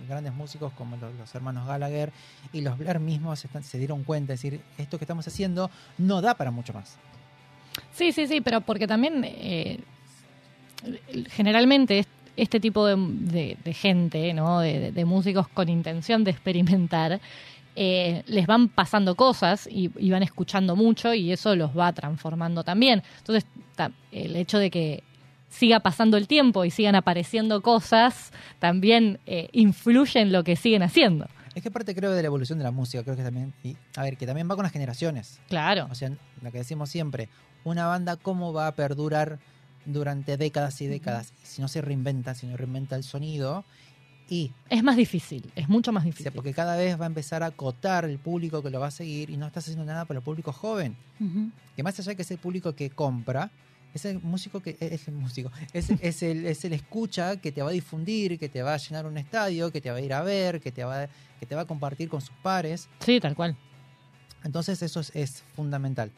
[0.08, 2.12] grandes músicos como los, hermanos Gallagher
[2.54, 6.36] y los Blair mismos se dieron cuenta, es decir, esto que estamos haciendo no da
[6.36, 6.98] para mucho más.
[7.94, 9.80] Sí, sí, sí, pero porque también eh,
[11.30, 12.08] generalmente es-
[12.38, 14.62] este tipo de, gente, ¿no?
[14.62, 17.20] De, músicos con intención de experimentar,
[17.76, 22.64] eh, les van pasando cosas y, y van escuchando mucho y eso los va transformando
[22.64, 23.04] también.
[23.20, 23.46] Entonces,
[24.12, 25.04] el hecho de que
[25.52, 30.82] siga pasando el tiempo y sigan apareciendo cosas también eh, influye en lo que siguen
[30.82, 31.28] haciendo.
[31.54, 34.04] Es que parte creo de la evolución de la música, creo que también, y, a
[34.04, 35.40] ver, que también va con las generaciones.
[35.50, 35.88] Claro.
[35.92, 36.10] O sea,
[36.42, 37.28] lo que decimos siempre,
[37.64, 39.38] una banda cómo va a perdurar
[39.86, 43.66] durante décadas y décadas si no se reinventa, si no reinventa el sonido
[44.30, 46.24] y Es más difícil, es mucho más O difícil.
[46.24, 48.92] sea, porque cada vez va a empezar a acotar el público que lo va a
[48.92, 50.96] seguir y no estás haciendo nada para el público joven.
[51.76, 53.52] Que más allá que es el público que compra,
[53.94, 57.62] es el músico que es el músico, es, es el es el escucha que te
[57.62, 60.14] va a difundir, que te va a llenar un estadio, que te va a ir
[60.14, 61.08] a ver, que te va
[61.40, 62.88] que te va a compartir con sus pares.
[63.00, 63.56] Sí, tal cual.
[64.44, 66.12] Entonces eso es, es fundamental.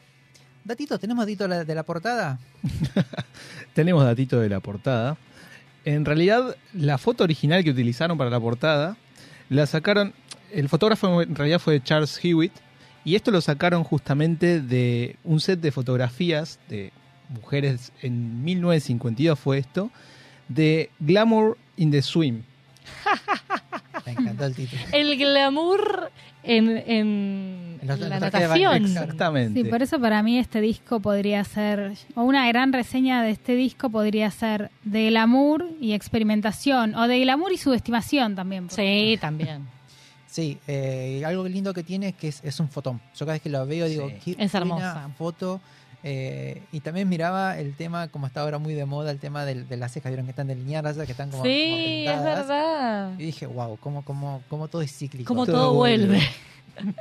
[0.64, 2.38] Datito, ¿tenemos datito de la, de la portada?
[3.74, 5.18] Tenemos datito de la portada.
[5.84, 8.96] En realidad, la foto original que utilizaron para la portada
[9.50, 10.14] la sacaron.
[10.50, 12.52] El fotógrafo en realidad fue Charles Hewitt.
[13.04, 16.92] Y esto lo sacaron justamente de un set de fotografías de
[17.34, 19.90] mujeres en 1952 fue esto.
[20.48, 22.42] De Glamour in the Swim.
[24.06, 24.82] Me encantó el título.
[24.92, 26.10] El glamour
[26.42, 28.84] en, en En los- la natación.
[28.84, 29.62] Exactamente.
[29.62, 33.54] Sí, por eso para mí este disco podría ser, o una gran reseña de este
[33.54, 38.68] disco podría ser de glamour y experimentación, o de glamour y subestimación también.
[38.68, 39.66] Sí, también.
[40.26, 43.00] Sí, eh, algo lindo que tiene es que es, es un fotón.
[43.14, 44.34] Yo cada vez que lo veo digo, Sí.
[44.36, 45.08] qué Es hermosa.
[45.16, 45.60] foto.
[46.06, 49.66] Eh, y también miraba el tema, como está ahora muy de moda, el tema del-
[49.68, 52.38] de, las cejas, vieron que están delineadas, que están como, como Sí, es pintadas.
[52.46, 53.12] verdad.
[53.18, 55.26] Y dije, wow, cómo, cómo, cómo todo es cíclico.
[55.26, 56.06] Como Todo todo vuelve.
[56.06, 56.28] vuelve.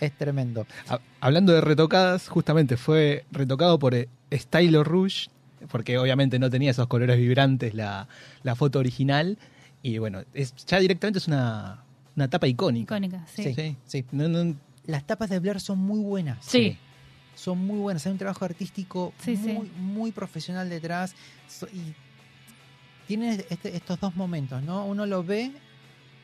[0.00, 0.66] Es tremendo.
[0.88, 5.28] Ha- Hablando de retocadas, justamente fue retocado por eh, Stylo Rouge,
[5.70, 8.08] porque obviamente no tenía esos colores vibrantes la,
[8.42, 9.36] la foto original.
[9.82, 11.82] Y bueno, es, ya directamente es una,
[12.16, 12.94] una tapa icónica.
[12.96, 13.42] Icónica, sí.
[13.44, 13.54] Sí.
[13.54, 13.76] Sí.
[13.84, 14.04] Sí.
[14.12, 14.54] No, no-
[14.86, 16.38] Las tapas de Blair son muy buenas.
[16.40, 16.78] Sí.
[17.40, 18.04] Son muy buenas.
[18.06, 19.52] Hay un trabajo artístico Sí, sí.
[19.52, 21.14] muy, muy profesional detrás.
[21.48, 21.94] So- y
[23.06, 24.84] tiene este- estos dos momentos, ¿no?
[24.86, 25.44] Uno lo ve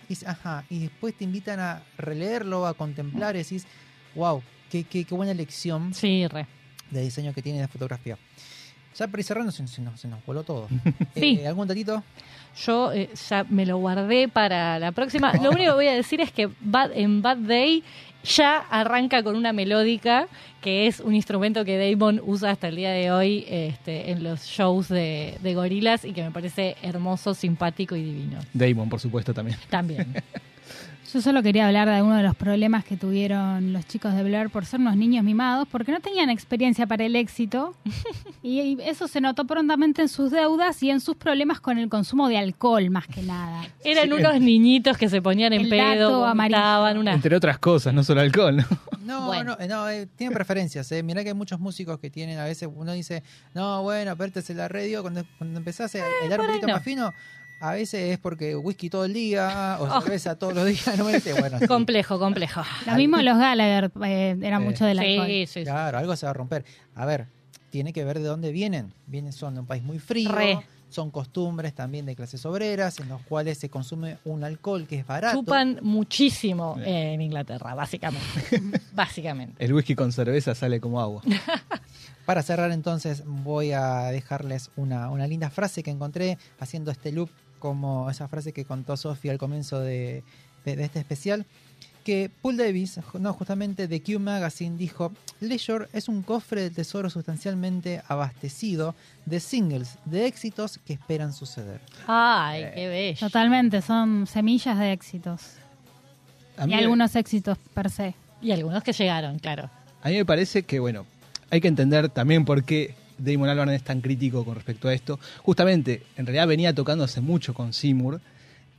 [0.04, 3.66] y dice, ajá, y después te invitan a releerlo, a contemplar y decís,
[4.14, 6.46] wow, qué, qué, qué buena elección Sí, re.
[6.90, 8.18] de diseño que tiene de fotografía.
[8.98, 10.68] Ya para ir cerrando, se, se nos, se nos voló todo.
[11.14, 11.38] Sí.
[11.40, 12.02] Eh, ¿Algún datito?
[12.64, 15.32] Yo eh, ya me lo guardé para la próxima.
[15.42, 17.82] Lo único que voy a decir es que Bad- en Bad Day
[18.26, 20.28] ya arranca con una melódica,
[20.60, 24.44] que es un instrumento que Damon usa hasta el día de hoy este, en los
[24.44, 28.38] shows de, de gorilas y que me parece hermoso, simpático y divino.
[28.52, 29.58] Damon, por supuesto, también.
[29.70, 30.14] También.
[31.12, 34.50] Yo solo quería hablar de algunos de los problemas que tuvieron los chicos de Blair
[34.50, 37.74] por ser unos niños mimados, porque no tenían experiencia para el éxito.
[38.42, 42.28] y, eso se notó prontamente en sus deudas y en sus problemas con el consumo
[42.28, 43.62] de alcohol, más que nada.
[43.84, 47.14] Eran unos niñitos que se ponían en El pedo, vomitaban una...
[47.14, 48.64] Entre otras cosas, no solo alcohol, ¿no?
[49.06, 49.56] No, Bueno.
[49.56, 50.90] no, eh, no, eh, tienen preferencias.
[50.90, 51.02] Eh.
[51.04, 53.22] Mirá que hay muchos músicos que tienen, a veces uno dice,
[53.54, 55.02] no, bueno, apértese la radio.
[55.02, 56.72] Cuando, cuando empezás a bailar un por ahí poquito no.
[56.74, 57.14] más fino,
[57.60, 60.96] a veces es porque whisky todo el día o cerveza todos los días.
[60.98, 62.62] No me dice, bueno, sí, Complejo, complejo.
[62.86, 65.26] Lo mismo los Gallagher eh, eran Eh, mucho del alcohol.
[65.26, 65.62] Sí, sí, sí.
[65.64, 66.64] claro, algo se va a romper.
[66.94, 67.26] A ver,
[67.70, 68.92] tiene que ver de dónde vienen.
[69.06, 70.58] Vienen, son de un país muy frío, Re.
[70.88, 75.06] son costumbres también de clases obreras, en los cuales se consume un alcohol que es
[75.06, 75.38] barato.
[75.38, 78.62] Chupan muchísimo en Inglaterra, básicamente.
[78.94, 79.64] básicamente.
[79.64, 81.22] El whisky con cerveza sale como agua.
[82.26, 87.30] Para cerrar entonces voy a dejarles una, una linda frase que encontré haciendo este loop
[87.58, 90.22] como esa frase que contó Sofía al comienzo de,
[90.64, 91.44] de- de este especial,
[92.04, 97.10] que Paul Davis, no, justamente de Q Magazine, dijo, Leisure es un cofre de tesoro
[97.10, 98.94] sustancialmente abastecido
[99.24, 101.80] de singles, de éxitos que esperan suceder.
[102.06, 103.18] Ay, qué bello.
[103.18, 105.42] Totalmente, son semillas de éxitos.
[106.56, 108.14] A Y algunos éxitos per se.
[108.40, 109.68] Y algunos que llegaron, claro.
[110.02, 111.06] a mí me parece que, bueno,
[111.50, 115.18] hay que entender también por qué Damon Albarn es tan crítico con respecto a esto.
[115.42, 118.20] Justamente, en realidad venía tocando hace mucho con Seymour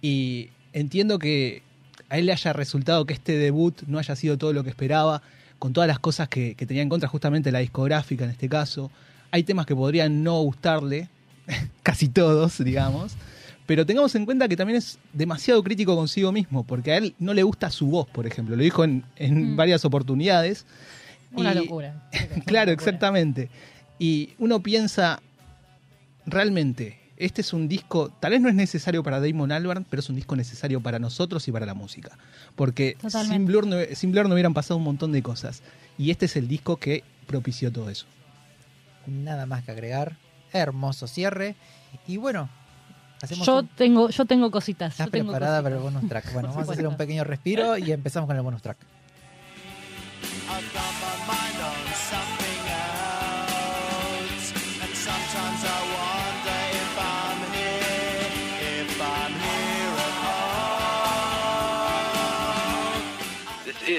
[0.01, 1.63] y entiendo que
[2.09, 5.21] a él le haya resultado que este debut no haya sido todo lo que esperaba,
[5.59, 8.91] con todas las cosas que, que tenía en contra justamente la discográfica en este caso.
[9.31, 11.09] Hay temas que podrían no gustarle,
[11.83, 13.13] casi todos, digamos.
[13.65, 17.33] Pero tengamos en cuenta que también es demasiado crítico consigo mismo, porque a él no
[17.33, 18.55] le gusta su voz, por ejemplo.
[18.55, 19.55] Lo dijo en, en Mm.
[19.57, 20.65] varias oportunidades.
[21.33, 22.07] Una Y- locura.
[22.13, 22.71] Claro, Una locura.
[22.73, 23.49] exactamente.
[23.99, 25.21] Y uno piensa,
[26.25, 30.09] realmente, este es un disco, tal vez no es necesario para Damon Albarn, pero es
[30.09, 32.17] un disco necesario para nosotros y para la música.
[32.55, 33.35] Porque Totalmente.
[33.35, 35.63] sin Blur, no, sin Blur no hubieran pasado un montón de cosas.
[35.97, 38.05] Y este es el disco que propició todo eso.
[39.07, 40.15] Nada más que agregar,
[40.53, 41.55] hermoso cierre.
[42.07, 42.49] Y bueno,
[43.21, 44.91] hacemos Yo un- tengo, yo tengo cositas.
[44.91, 45.63] ¿Estás yo tengo preparada cositas.
[45.63, 46.33] para el bonus track?
[46.33, 48.77] Bueno, vamos a hacer un pequeño respiro y empezamos con el bonus track.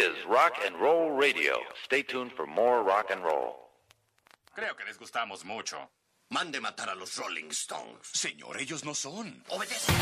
[0.09, 1.59] Is Rock and Roll Radio.
[1.85, 3.69] Stay tuned for more rock and roll.
[4.57, 5.77] Creo que les gustamos mucho.
[6.31, 8.07] Mande matar a los Rolling Stones.
[8.15, 9.43] Señor, ellos no son.
[9.51, 9.93] Obedece.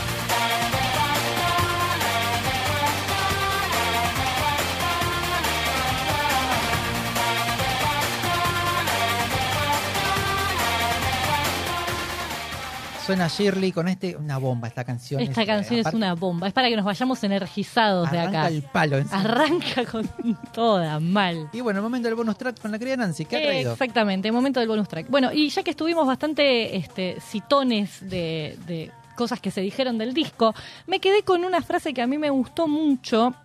[13.06, 15.20] Suena Shirley con este, una bomba esta canción.
[15.20, 16.48] Esta eh, canción es una bomba.
[16.48, 18.48] Es para que nos vayamos energizados de arranca acá.
[18.48, 18.96] el palo.
[18.96, 19.20] encima.
[19.20, 20.10] Arranca con
[20.52, 21.48] toda, mal.
[21.52, 23.24] Y bueno, el momento del bonus track con la querida Nancy.
[23.24, 23.72] ¿Qué ha traído?
[23.74, 25.08] Exactamente, momento del bonus track.
[25.08, 30.12] Bueno, y ya que estuvimos bastante este, citones de, de cosas que se dijeron del
[30.12, 30.52] disco,
[30.88, 33.36] me quedé con una frase que a mí me gustó mucho,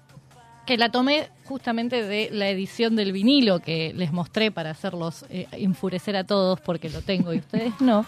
[0.65, 5.45] que la tomé justamente de la edición del vinilo que les mostré para hacerlos eh,
[5.51, 8.07] enfurecer a todos porque lo tengo y ustedes no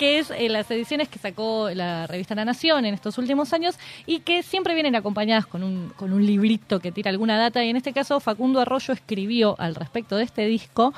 [0.00, 3.78] que es eh, las ediciones que sacó la revista La Nación en estos últimos años
[4.06, 7.62] y que siempre vienen acompañadas con un, con un librito que tira alguna data.
[7.62, 10.94] Y en este caso, Facundo Arroyo escribió al respecto de este disco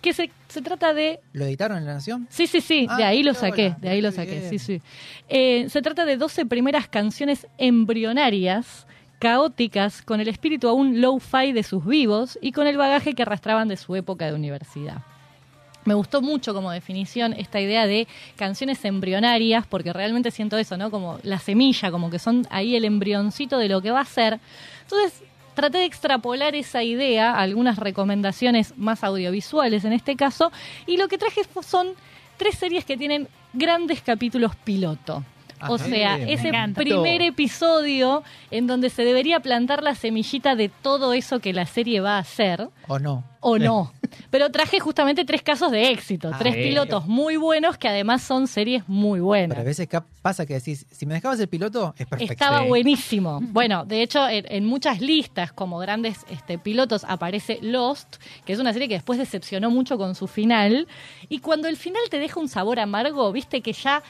[0.00, 2.26] que se, se trata de ¿Lo editaron en La Nación?
[2.30, 4.48] Sí, sí, sí, Ah, de ahí lo qué saqué, de ahí lo saqué, bien.
[4.48, 4.80] sí, sí.
[5.28, 8.86] Eh, se trata de 12 primeras canciones embrionarias,
[9.18, 13.68] caóticas, con el espíritu aún low-fi de sus vivos y con el bagaje que arrastraban
[13.68, 15.02] de su época de universidad.
[15.84, 18.06] Me gustó mucho como definición esta idea de
[18.36, 20.90] canciones embrionarias, porque realmente siento eso, ¿no?
[20.90, 24.38] Como la semilla, como que son ahí el embrioncito de lo que va a ser.
[24.82, 25.22] Entonces,
[25.54, 30.52] traté de extrapolar esa idea a algunas recomendaciones más audiovisuales en este caso,
[30.86, 31.88] y lo que traje son
[32.36, 35.24] tres series que tienen grandes capítulos piloto.
[35.68, 41.40] O sea, ese primer episodio en donde se debería plantar la semillita de todo eso
[41.40, 43.24] que la serie va a hacer ¿O no?
[43.40, 43.92] o no.
[44.30, 48.46] Pero traje justamente tres casos de éxito, Ah, tres pilotos muy buenos que además son
[48.46, 49.64] series muy Pero a buenas.
[49.64, 49.88] veces
[50.20, 52.32] pasa que decís, si me dejabas el piloto, es perfecto.
[52.32, 53.40] Estaba buenísimo.
[53.52, 58.58] Bueno, de hecho, en, en muchas listas como grandes este, pilotos aparece Lost, que es
[58.58, 60.86] una serie que después decepcionó mucho con su final.
[61.28, 64.02] Y cuando el final te deja un sabor amargo, viste que ya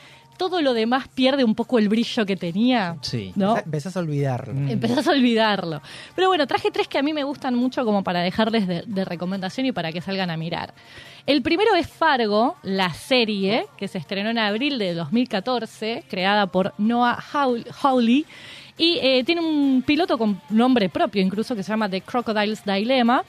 [0.49, 2.97] todo lo demás pierde un poco el brillo que tenía.
[3.01, 3.33] Sí.
[3.37, 3.57] ¿No?
[3.57, 4.53] Empezás- a olvidarlo.
[4.55, 4.71] Mm.
[4.71, 5.81] Empezás a olvidarlo.
[6.17, 9.05] Pero bueno, traje tres que a mí me gustan mucho como para dejarles de, de
[9.05, 10.75] recomendación y para que salgan a mirar.
[11.27, 16.75] El primero es Fargo, la serie que se estrenó en abril de 2014, creada por
[16.79, 18.27] Noah Hawl- Hawley.
[18.79, 23.23] Y eh, tiene un piloto con nombre propio, incluso que se llama The Crocodile's Dilemma.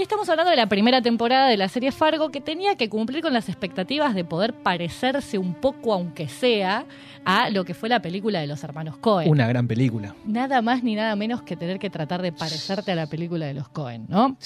[0.00, 3.20] Y estamos hablando de la primera temporada de la serie Fargo que tenía que cumplir
[3.20, 6.86] con las expectativas de poder parecerse un poco, aunque sea,
[7.26, 10.14] a lo que fue la película de los hermanos Cohen Una gran película.
[10.24, 13.52] nada más ni nada menos que tener que tratar de parecerte a la película de
[13.52, 14.38] los Cohen, ¿no?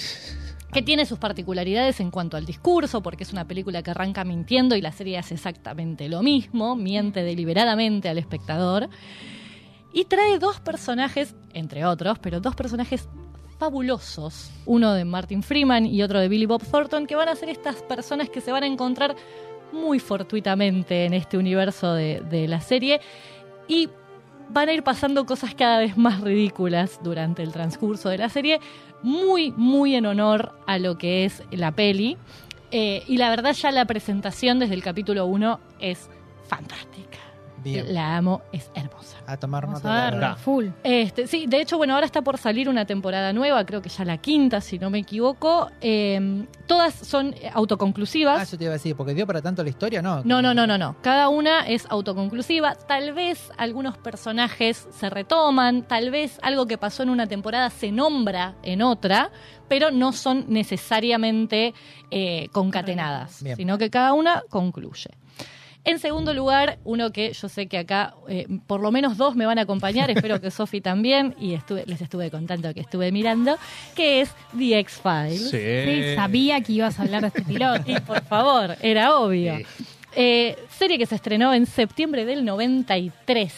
[0.73, 4.75] Que tiene sus particularidades en cuanto al discurso, porque es una película que arranca mintiendo
[4.75, 8.89] y la serie hace exactamente lo mismo, miente deliberadamente al espectador.
[9.93, 13.07] Y trae dos personajes, entre otros, pero dos personajes
[13.57, 17.49] fabulosos, uno de Martin Freeman y otro de Billy Bob Thornton, que van a ser
[17.49, 19.15] estas personas que se van a encontrar
[19.71, 23.01] muy fortuitamente en este universo de, de la serie
[23.67, 23.89] y
[24.49, 28.59] van a ir pasando cosas cada vez más ridículas durante el transcurso de la serie,
[29.01, 32.17] muy, muy en honor a lo que es la peli.
[32.71, 36.09] Eh, y la verdad ya la presentación desde el capítulo 1 es
[36.47, 37.24] fantástica.
[37.73, 37.93] Bien.
[37.93, 39.17] La amo, es hermosa.
[39.27, 40.67] A tomar Vamos nota a la- full.
[40.83, 44.05] Este, sí, de hecho, bueno, ahora está por salir una temporada nueva, creo que ya
[44.05, 45.69] la quinta, si no me equivoco.
[45.81, 48.39] Eh, todas son eh, autoconclusivas.
[48.39, 50.21] Ah, eso te iba a decir, porque dio para tanto la historia, ¿no?
[50.23, 50.95] No, no, no, no, no.
[51.01, 52.75] Cada una es autoconclusiva.
[52.75, 57.91] Tal vez algunos personajes se retoman, tal vez algo que pasó en una temporada se
[57.91, 59.31] nombra en otra,
[59.67, 61.73] pero no son necesariamente
[62.11, 63.55] eh, concatenadas, Bien.
[63.57, 65.09] sino que cada una concluye.
[65.85, 69.45] En segundo lugar, uno que yo sé que acá eh, por lo menos dos me
[69.45, 73.57] van a acompañar, espero que Sofi también, y estuve, les estuve contando que estuve mirando,
[73.95, 75.49] que es The X-Files.
[75.51, 77.83] Sí, sabía que ibas a hablar de este piloto.
[77.91, 79.59] Y por favor, era obvio.
[80.15, 83.53] Eh, serie que se estrenó en septiembre del 93.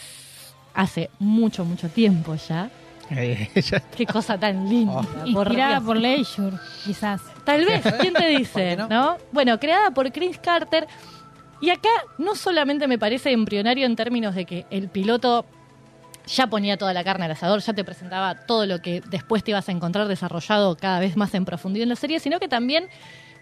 [0.74, 2.70] Hace mucho, mucho tiempo ya.
[3.10, 5.00] Eh, ya Qué cosa tan linda.
[5.02, 5.84] por Inspirada Dios.
[5.84, 7.22] por Leisure, quizás.
[7.44, 8.76] Tal vez, ¿quién te ¿Por dice?
[8.76, 9.16] no?
[9.32, 10.86] Bueno, creada por Chris Carter.
[11.60, 11.88] Y acá
[12.18, 15.44] no solamente me parece embrionario en términos de que el piloto
[16.26, 19.50] ya ponía toda la carne al asador, ya te presentaba todo lo que después te
[19.52, 22.88] ibas a encontrar desarrollado cada vez más en profundidad en la serie, sino que también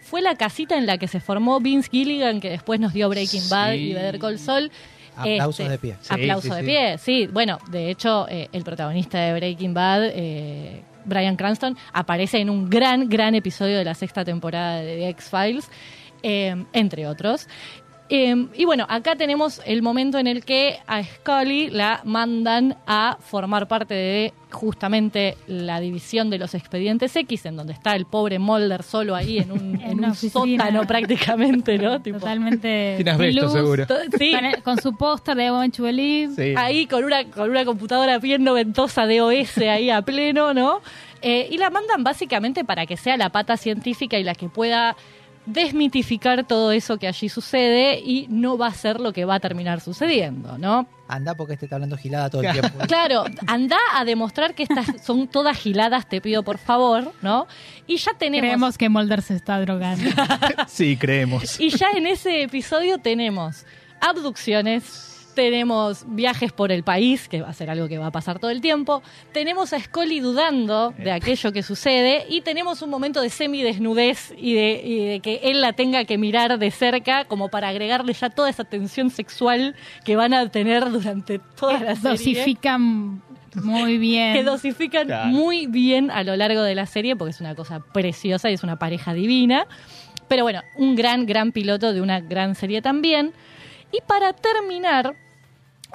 [0.00, 3.48] fue la casita en la que se formó Vince Gilligan, que después nos dio Breaking
[3.50, 4.70] Bad y Better Call Saul.
[5.16, 5.96] Aplausos Este, de pie.
[6.00, 7.26] Sí, aplauso sí, de pie, sí.
[7.26, 12.68] Bueno, de hecho, eh, el protagonista de Breaking Bad, eh, Brian Cranston, aparece en un
[12.68, 15.70] gran, gran episodio de la sexta temporada de The X-Files,
[16.22, 17.48] eh, entre otros.
[18.08, 23.16] Eh, y bueno, acá tenemos el momento en el que a Scully la mandan a
[23.20, 28.38] formar parte de justamente la división de los expedientes X, en donde está el pobre
[28.38, 32.00] Mulder solo ahí en un, en sótano prácticamente, ¿no?
[32.06, 32.94] Tipo, Totalmente.
[32.96, 33.86] Tiene asbesto, luz, seguro.
[33.86, 36.34] to- sí, Con, con su póster de to Believe.
[36.34, 36.54] Sí.
[36.56, 40.80] ahí con una, con una computadora bien noventosa de OS ahí a pleno, ¿no?
[41.22, 44.96] Eh, y la mandan básicamente para que sea la pata científica y la que pueda
[45.46, 49.40] desmitificar todo eso que allí sucede y no va a ser lo que va a
[49.40, 50.86] terminar sucediendo, ¿no?
[51.08, 52.78] Anda porque este está hablando gilada todo el tiempo.
[52.88, 57.46] Claro, anda a demostrar que estas son todas giladas, te pido por favor, ¿no?
[57.86, 58.42] Y ya tenemos...
[58.48, 60.10] Creemos que Mulder se está drogando.
[60.66, 61.60] Sí, creemos.
[61.60, 63.64] Y ya en ese episodio tenemos
[64.00, 68.40] abducciones, tenemos viajes por el país, que va a ser algo que va a pasar
[68.40, 73.20] todo el tiempo, tenemos a Scully dudando de aquello que sucede y tenemos un momento
[73.20, 77.48] de semidesnudez y de, y de que él la tenga que mirar de cerca como
[77.50, 82.10] para agregarle ya toda esa tensión sexual que van a tener durante toda la serie
[82.10, 83.22] Dosifican
[83.62, 84.32] muy bien.
[84.34, 85.28] que dosifican Claro.
[85.28, 88.62] muy bien a lo largo de la serie porque es una cosa preciosa y es
[88.64, 89.66] una pareja divina.
[90.28, 93.32] Pero bueno, un gran, gran piloto de una gran serie también.
[93.92, 95.14] Y para terminar,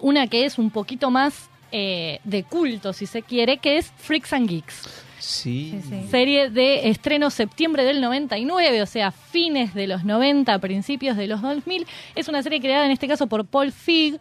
[0.02, 4.34] una que es un poquito más eh, de culto, si se quiere, que es Freaks
[4.34, 5.06] and Geeks.
[5.20, 5.72] Sí.
[5.72, 6.08] Sí, sí.
[6.10, 11.42] Serie de estreno septiembre del 99, o sea, fines de los 90, principios de los
[11.42, 11.86] 2000.
[12.16, 14.20] Es una serie creada en este caso por Paul Feig,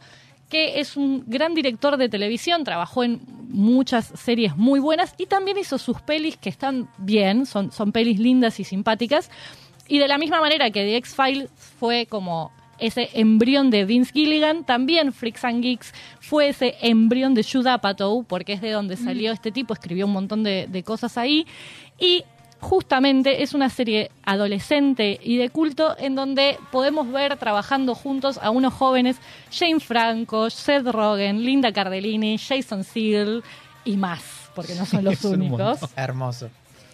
[0.50, 5.56] que es un gran director de televisión, trabajó en muchas series muy buenas y también
[5.58, 9.30] hizo sus pelis que están bien, son, son pelis lindas y simpáticas.
[9.88, 14.64] Y de la misma manera que The X-Files fue como ese embrión de Vince Gilligan,
[14.64, 19.32] también Freaks and Geeks fue ese embrión de Judd Apatow, porque es de donde salió
[19.32, 21.46] este tipo, escribió un montón de, de cosas ahí.
[21.98, 22.24] Y
[22.60, 28.50] justamente es una serie adolescente y de culto en donde podemos ver trabajando juntos a
[28.50, 29.16] unos jóvenes,
[29.50, 33.42] Jane Franco, Seth Rogen, Linda Cardellini, Jason Segel
[33.84, 35.80] y más, porque no son los únicos.
[35.96, 36.50] Hermoso.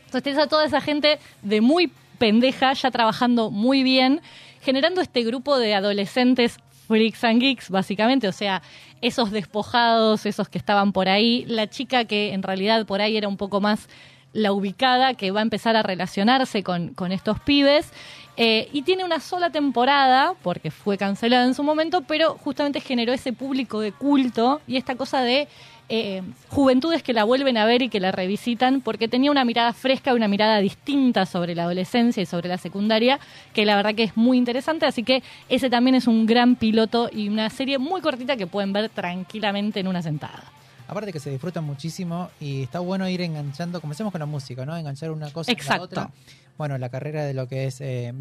[0.07, 4.21] Entonces tienes a toda esa gente de muy pendeja, ya trabajando muy bien,
[4.67, 6.59] generando este grupo de adolescentes
[6.89, 8.63] freaks and geeks, básicamente, o sea,
[9.01, 13.29] esos despojados, esos que estaban por ahí, la chica que en realidad por ahí era
[13.29, 13.89] un poco más
[14.33, 17.93] la ubicada, que va a empezar a relacionarse con, con estos pibes.
[18.37, 23.13] Eh, y tiene una sola temporada, porque fue cancelada en su momento, pero justamente generó
[23.13, 25.49] ese público de culto y esta cosa de
[25.89, 29.73] eh, juventudes que la vuelven a ver y que la revisitan, porque tenía una mirada
[29.73, 33.21] fresca, una mirada distinta sobre la adolescencia y sobre la secundaria,
[33.55, 37.09] que la verdad que es muy interesante, así que ese también es un gran piloto
[37.13, 40.45] y una serie muy cortita que pueden ver tranquilamente en una sentada.
[40.89, 44.65] Aparte que se disfruta muchísimo y está bueno ir enganchando, como hacemos con la música,
[44.65, 44.77] ¿no?
[44.77, 45.95] Enganchar una cosa con Exacto.
[45.97, 46.11] la otra.
[46.59, 48.15] Bueno, la carrera de lo que es eh,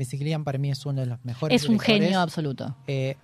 [0.43, 2.75] para mí es uno de los mejores Es un genio absoluto.
[2.87, 3.15] Eh,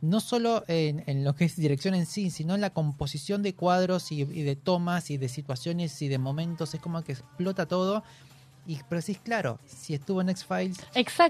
[0.00, 3.54] no solo en, en lo que es dirección en sí, sino en la composición de
[3.54, 6.74] cuadros y, y de tomas y de situaciones y de momentos.
[6.74, 8.02] Es como que explota todo.
[8.68, 10.78] Y pero decís, claro, si estuvo en X-Files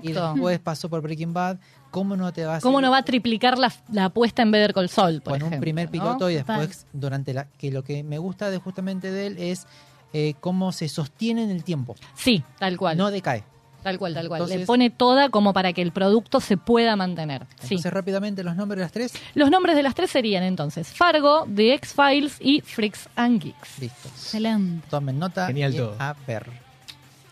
[0.03, 1.59] y después pasó por Breaking Bad,
[1.91, 4.72] ¿cómo no te va a ¿Cómo no va a triplicar la, la apuesta en Better
[4.72, 5.93] Call Saul, por con un ejemplo, primer ¿no?
[5.93, 6.61] piloto y Total.
[6.61, 9.66] después durante la que lo que me gusta de justamente de él es
[10.13, 12.97] eh, cómo se sostiene en el tiempo, Sí, tal cual.
[12.97, 13.45] no decae.
[13.83, 14.49] tal cual, tal cual.
[14.49, 17.47] Le pone toda como para que el producto se pueda mantener.
[17.61, 17.75] Sí.
[17.75, 21.47] Entonces rápidamente los nombres de las tres, Los nombres de las tres serían entonces Fargo,
[21.55, 23.79] The X-Files y Freaks and Geeks.
[23.79, 24.09] listo.
[24.09, 24.87] Excelente.
[24.91, 25.95] Tomen nota Genial y todo.
[26.01, 26.47] a ver,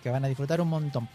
[0.02, 1.08] que van a disfrutar un montón.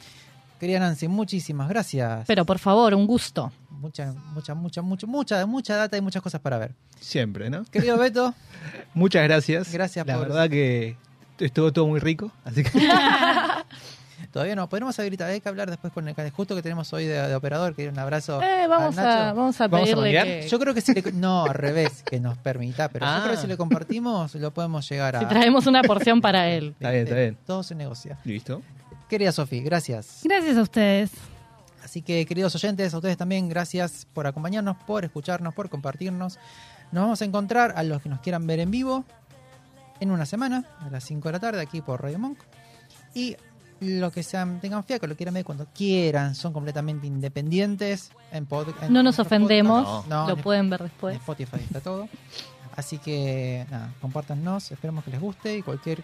[0.59, 2.25] Querida Nancy, muchísimas gracias.
[2.27, 3.49] Pero por favor, un gusto.
[3.69, 6.73] Mucha, mucha, mucha, mucha, mucha, mucha data y muchas cosas para ver.
[6.99, 7.63] Siempre, ¿no?
[7.63, 8.33] Querido Beto,
[8.93, 9.71] Muchas gracias.
[9.71, 10.97] Gracias La por- verdad que
[11.39, 12.71] estuvo todo muy rico, así que
[14.31, 17.27] todavía no, podemos habilitar, hay que hablar después con el justo que tenemos hoy de,
[17.27, 18.41] de operador, que un abrazo.
[18.41, 19.19] Eh, vamos, a Nacho.
[19.29, 22.03] a, vamos a ¿Vamos a pedirle que Yo creo que si le, no, al revés,
[22.03, 23.21] que nos permita, pero yo Ah.
[23.23, 25.19] creo que si le compartimos lo podemos llegar a...
[25.19, 26.69] si traemos una porción para él.
[26.79, 27.37] está bien, está bien.
[27.45, 28.17] Todo se negocia.
[28.23, 28.61] Listo.
[29.07, 30.21] Querida Sofi, gracias.
[30.23, 31.11] Gracias a ustedes.
[31.83, 36.37] Así que, queridos oyentes, a ustedes también, gracias por acompañarnos, por escucharnos, por compartirnos.
[36.91, 39.05] Nos vamos a encontrar a los que nos quieran ver en vivo
[39.99, 42.39] en una semana, a las 5 de la tarde, aquí por Radio Monk.
[43.13, 43.35] Y
[43.81, 48.11] los que sean, tengan fiaco, lo quieran ver cuando quieran, son completamente independientes.
[48.31, 50.05] En pod- en No nos ofendemos.
[50.07, 51.15] No, lo en- pueden ver en después.
[51.15, 52.07] Spotify está todo.
[52.75, 56.03] Así que, nada, compártanos, esperemos que les guste y cualquier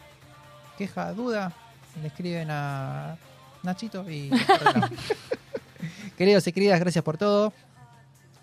[0.78, 1.54] queja, duda,
[2.02, 3.18] le escriben a
[3.64, 4.30] Nachito y.
[6.18, 7.54] Queridos y queridas, gracias por todo.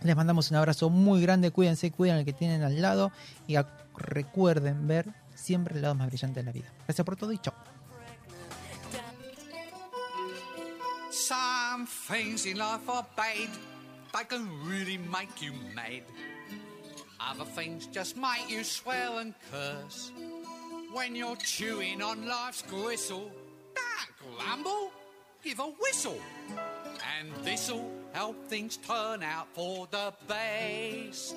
[0.03, 3.13] Les mandamos un abrazo muy grande, cuídense, cuiden al que tienen al lado
[3.47, 3.57] y
[3.97, 5.07] recuerden ver
[5.43, 6.73] siempre el lado más brillante de la vida.
[6.87, 7.55] Gracias por todo y chao.
[11.11, 13.49] Some things in life are bad,
[14.13, 16.03] they can really make you mad.
[17.21, 20.11] Other things just make you swear and curse.
[20.93, 23.31] When you're chewing on life's gristle,
[23.75, 24.91] don't grumble,
[25.43, 26.21] give a whistle.
[27.19, 31.37] And this'll help things turn out for the best.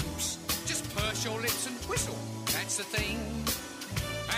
[1.91, 2.15] Whistle,
[2.45, 3.19] that's the thing.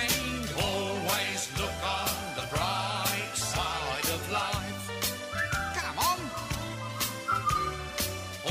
[0.02, 4.84] And always look on the bright side of life.
[5.78, 6.20] Come on.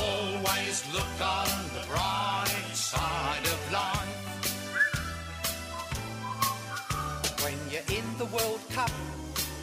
[0.07, 4.21] Always look on the bright side of life.
[7.43, 8.93] When you're in the World Cup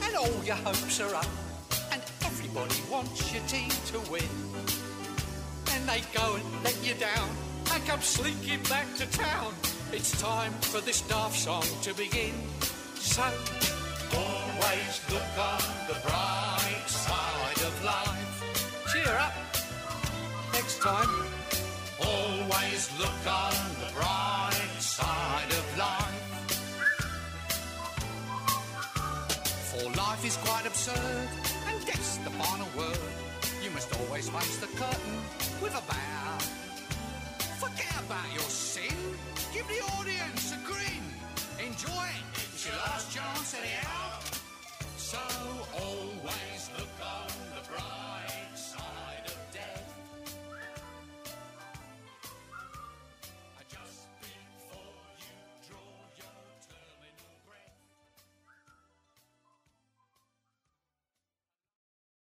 [0.03, 1.31] and all your hopes are up,
[1.93, 4.29] and everybody wants your team to win,
[5.71, 9.53] and they go and let you down and come slinking back to town.
[9.91, 12.33] It's time for this daft song to begin.
[12.95, 13.23] So
[14.13, 18.85] always look on the bright side of life.
[18.91, 19.33] Cheer up
[20.53, 21.09] next time.
[21.99, 26.15] Always look on the bright side of life.
[29.69, 31.29] For life is quite absurd,
[31.67, 32.99] and death's the final word.
[33.63, 35.17] You must always face the curtain
[35.61, 36.68] with a bow.
[37.59, 38.95] Forget about your sin.
[39.53, 41.03] Give the audience a grin.
[41.59, 42.23] Enjoy it.
[42.53, 44.19] It's your last chance anyhow.
[44.95, 45.17] So
[45.73, 48.28] always look on the bright.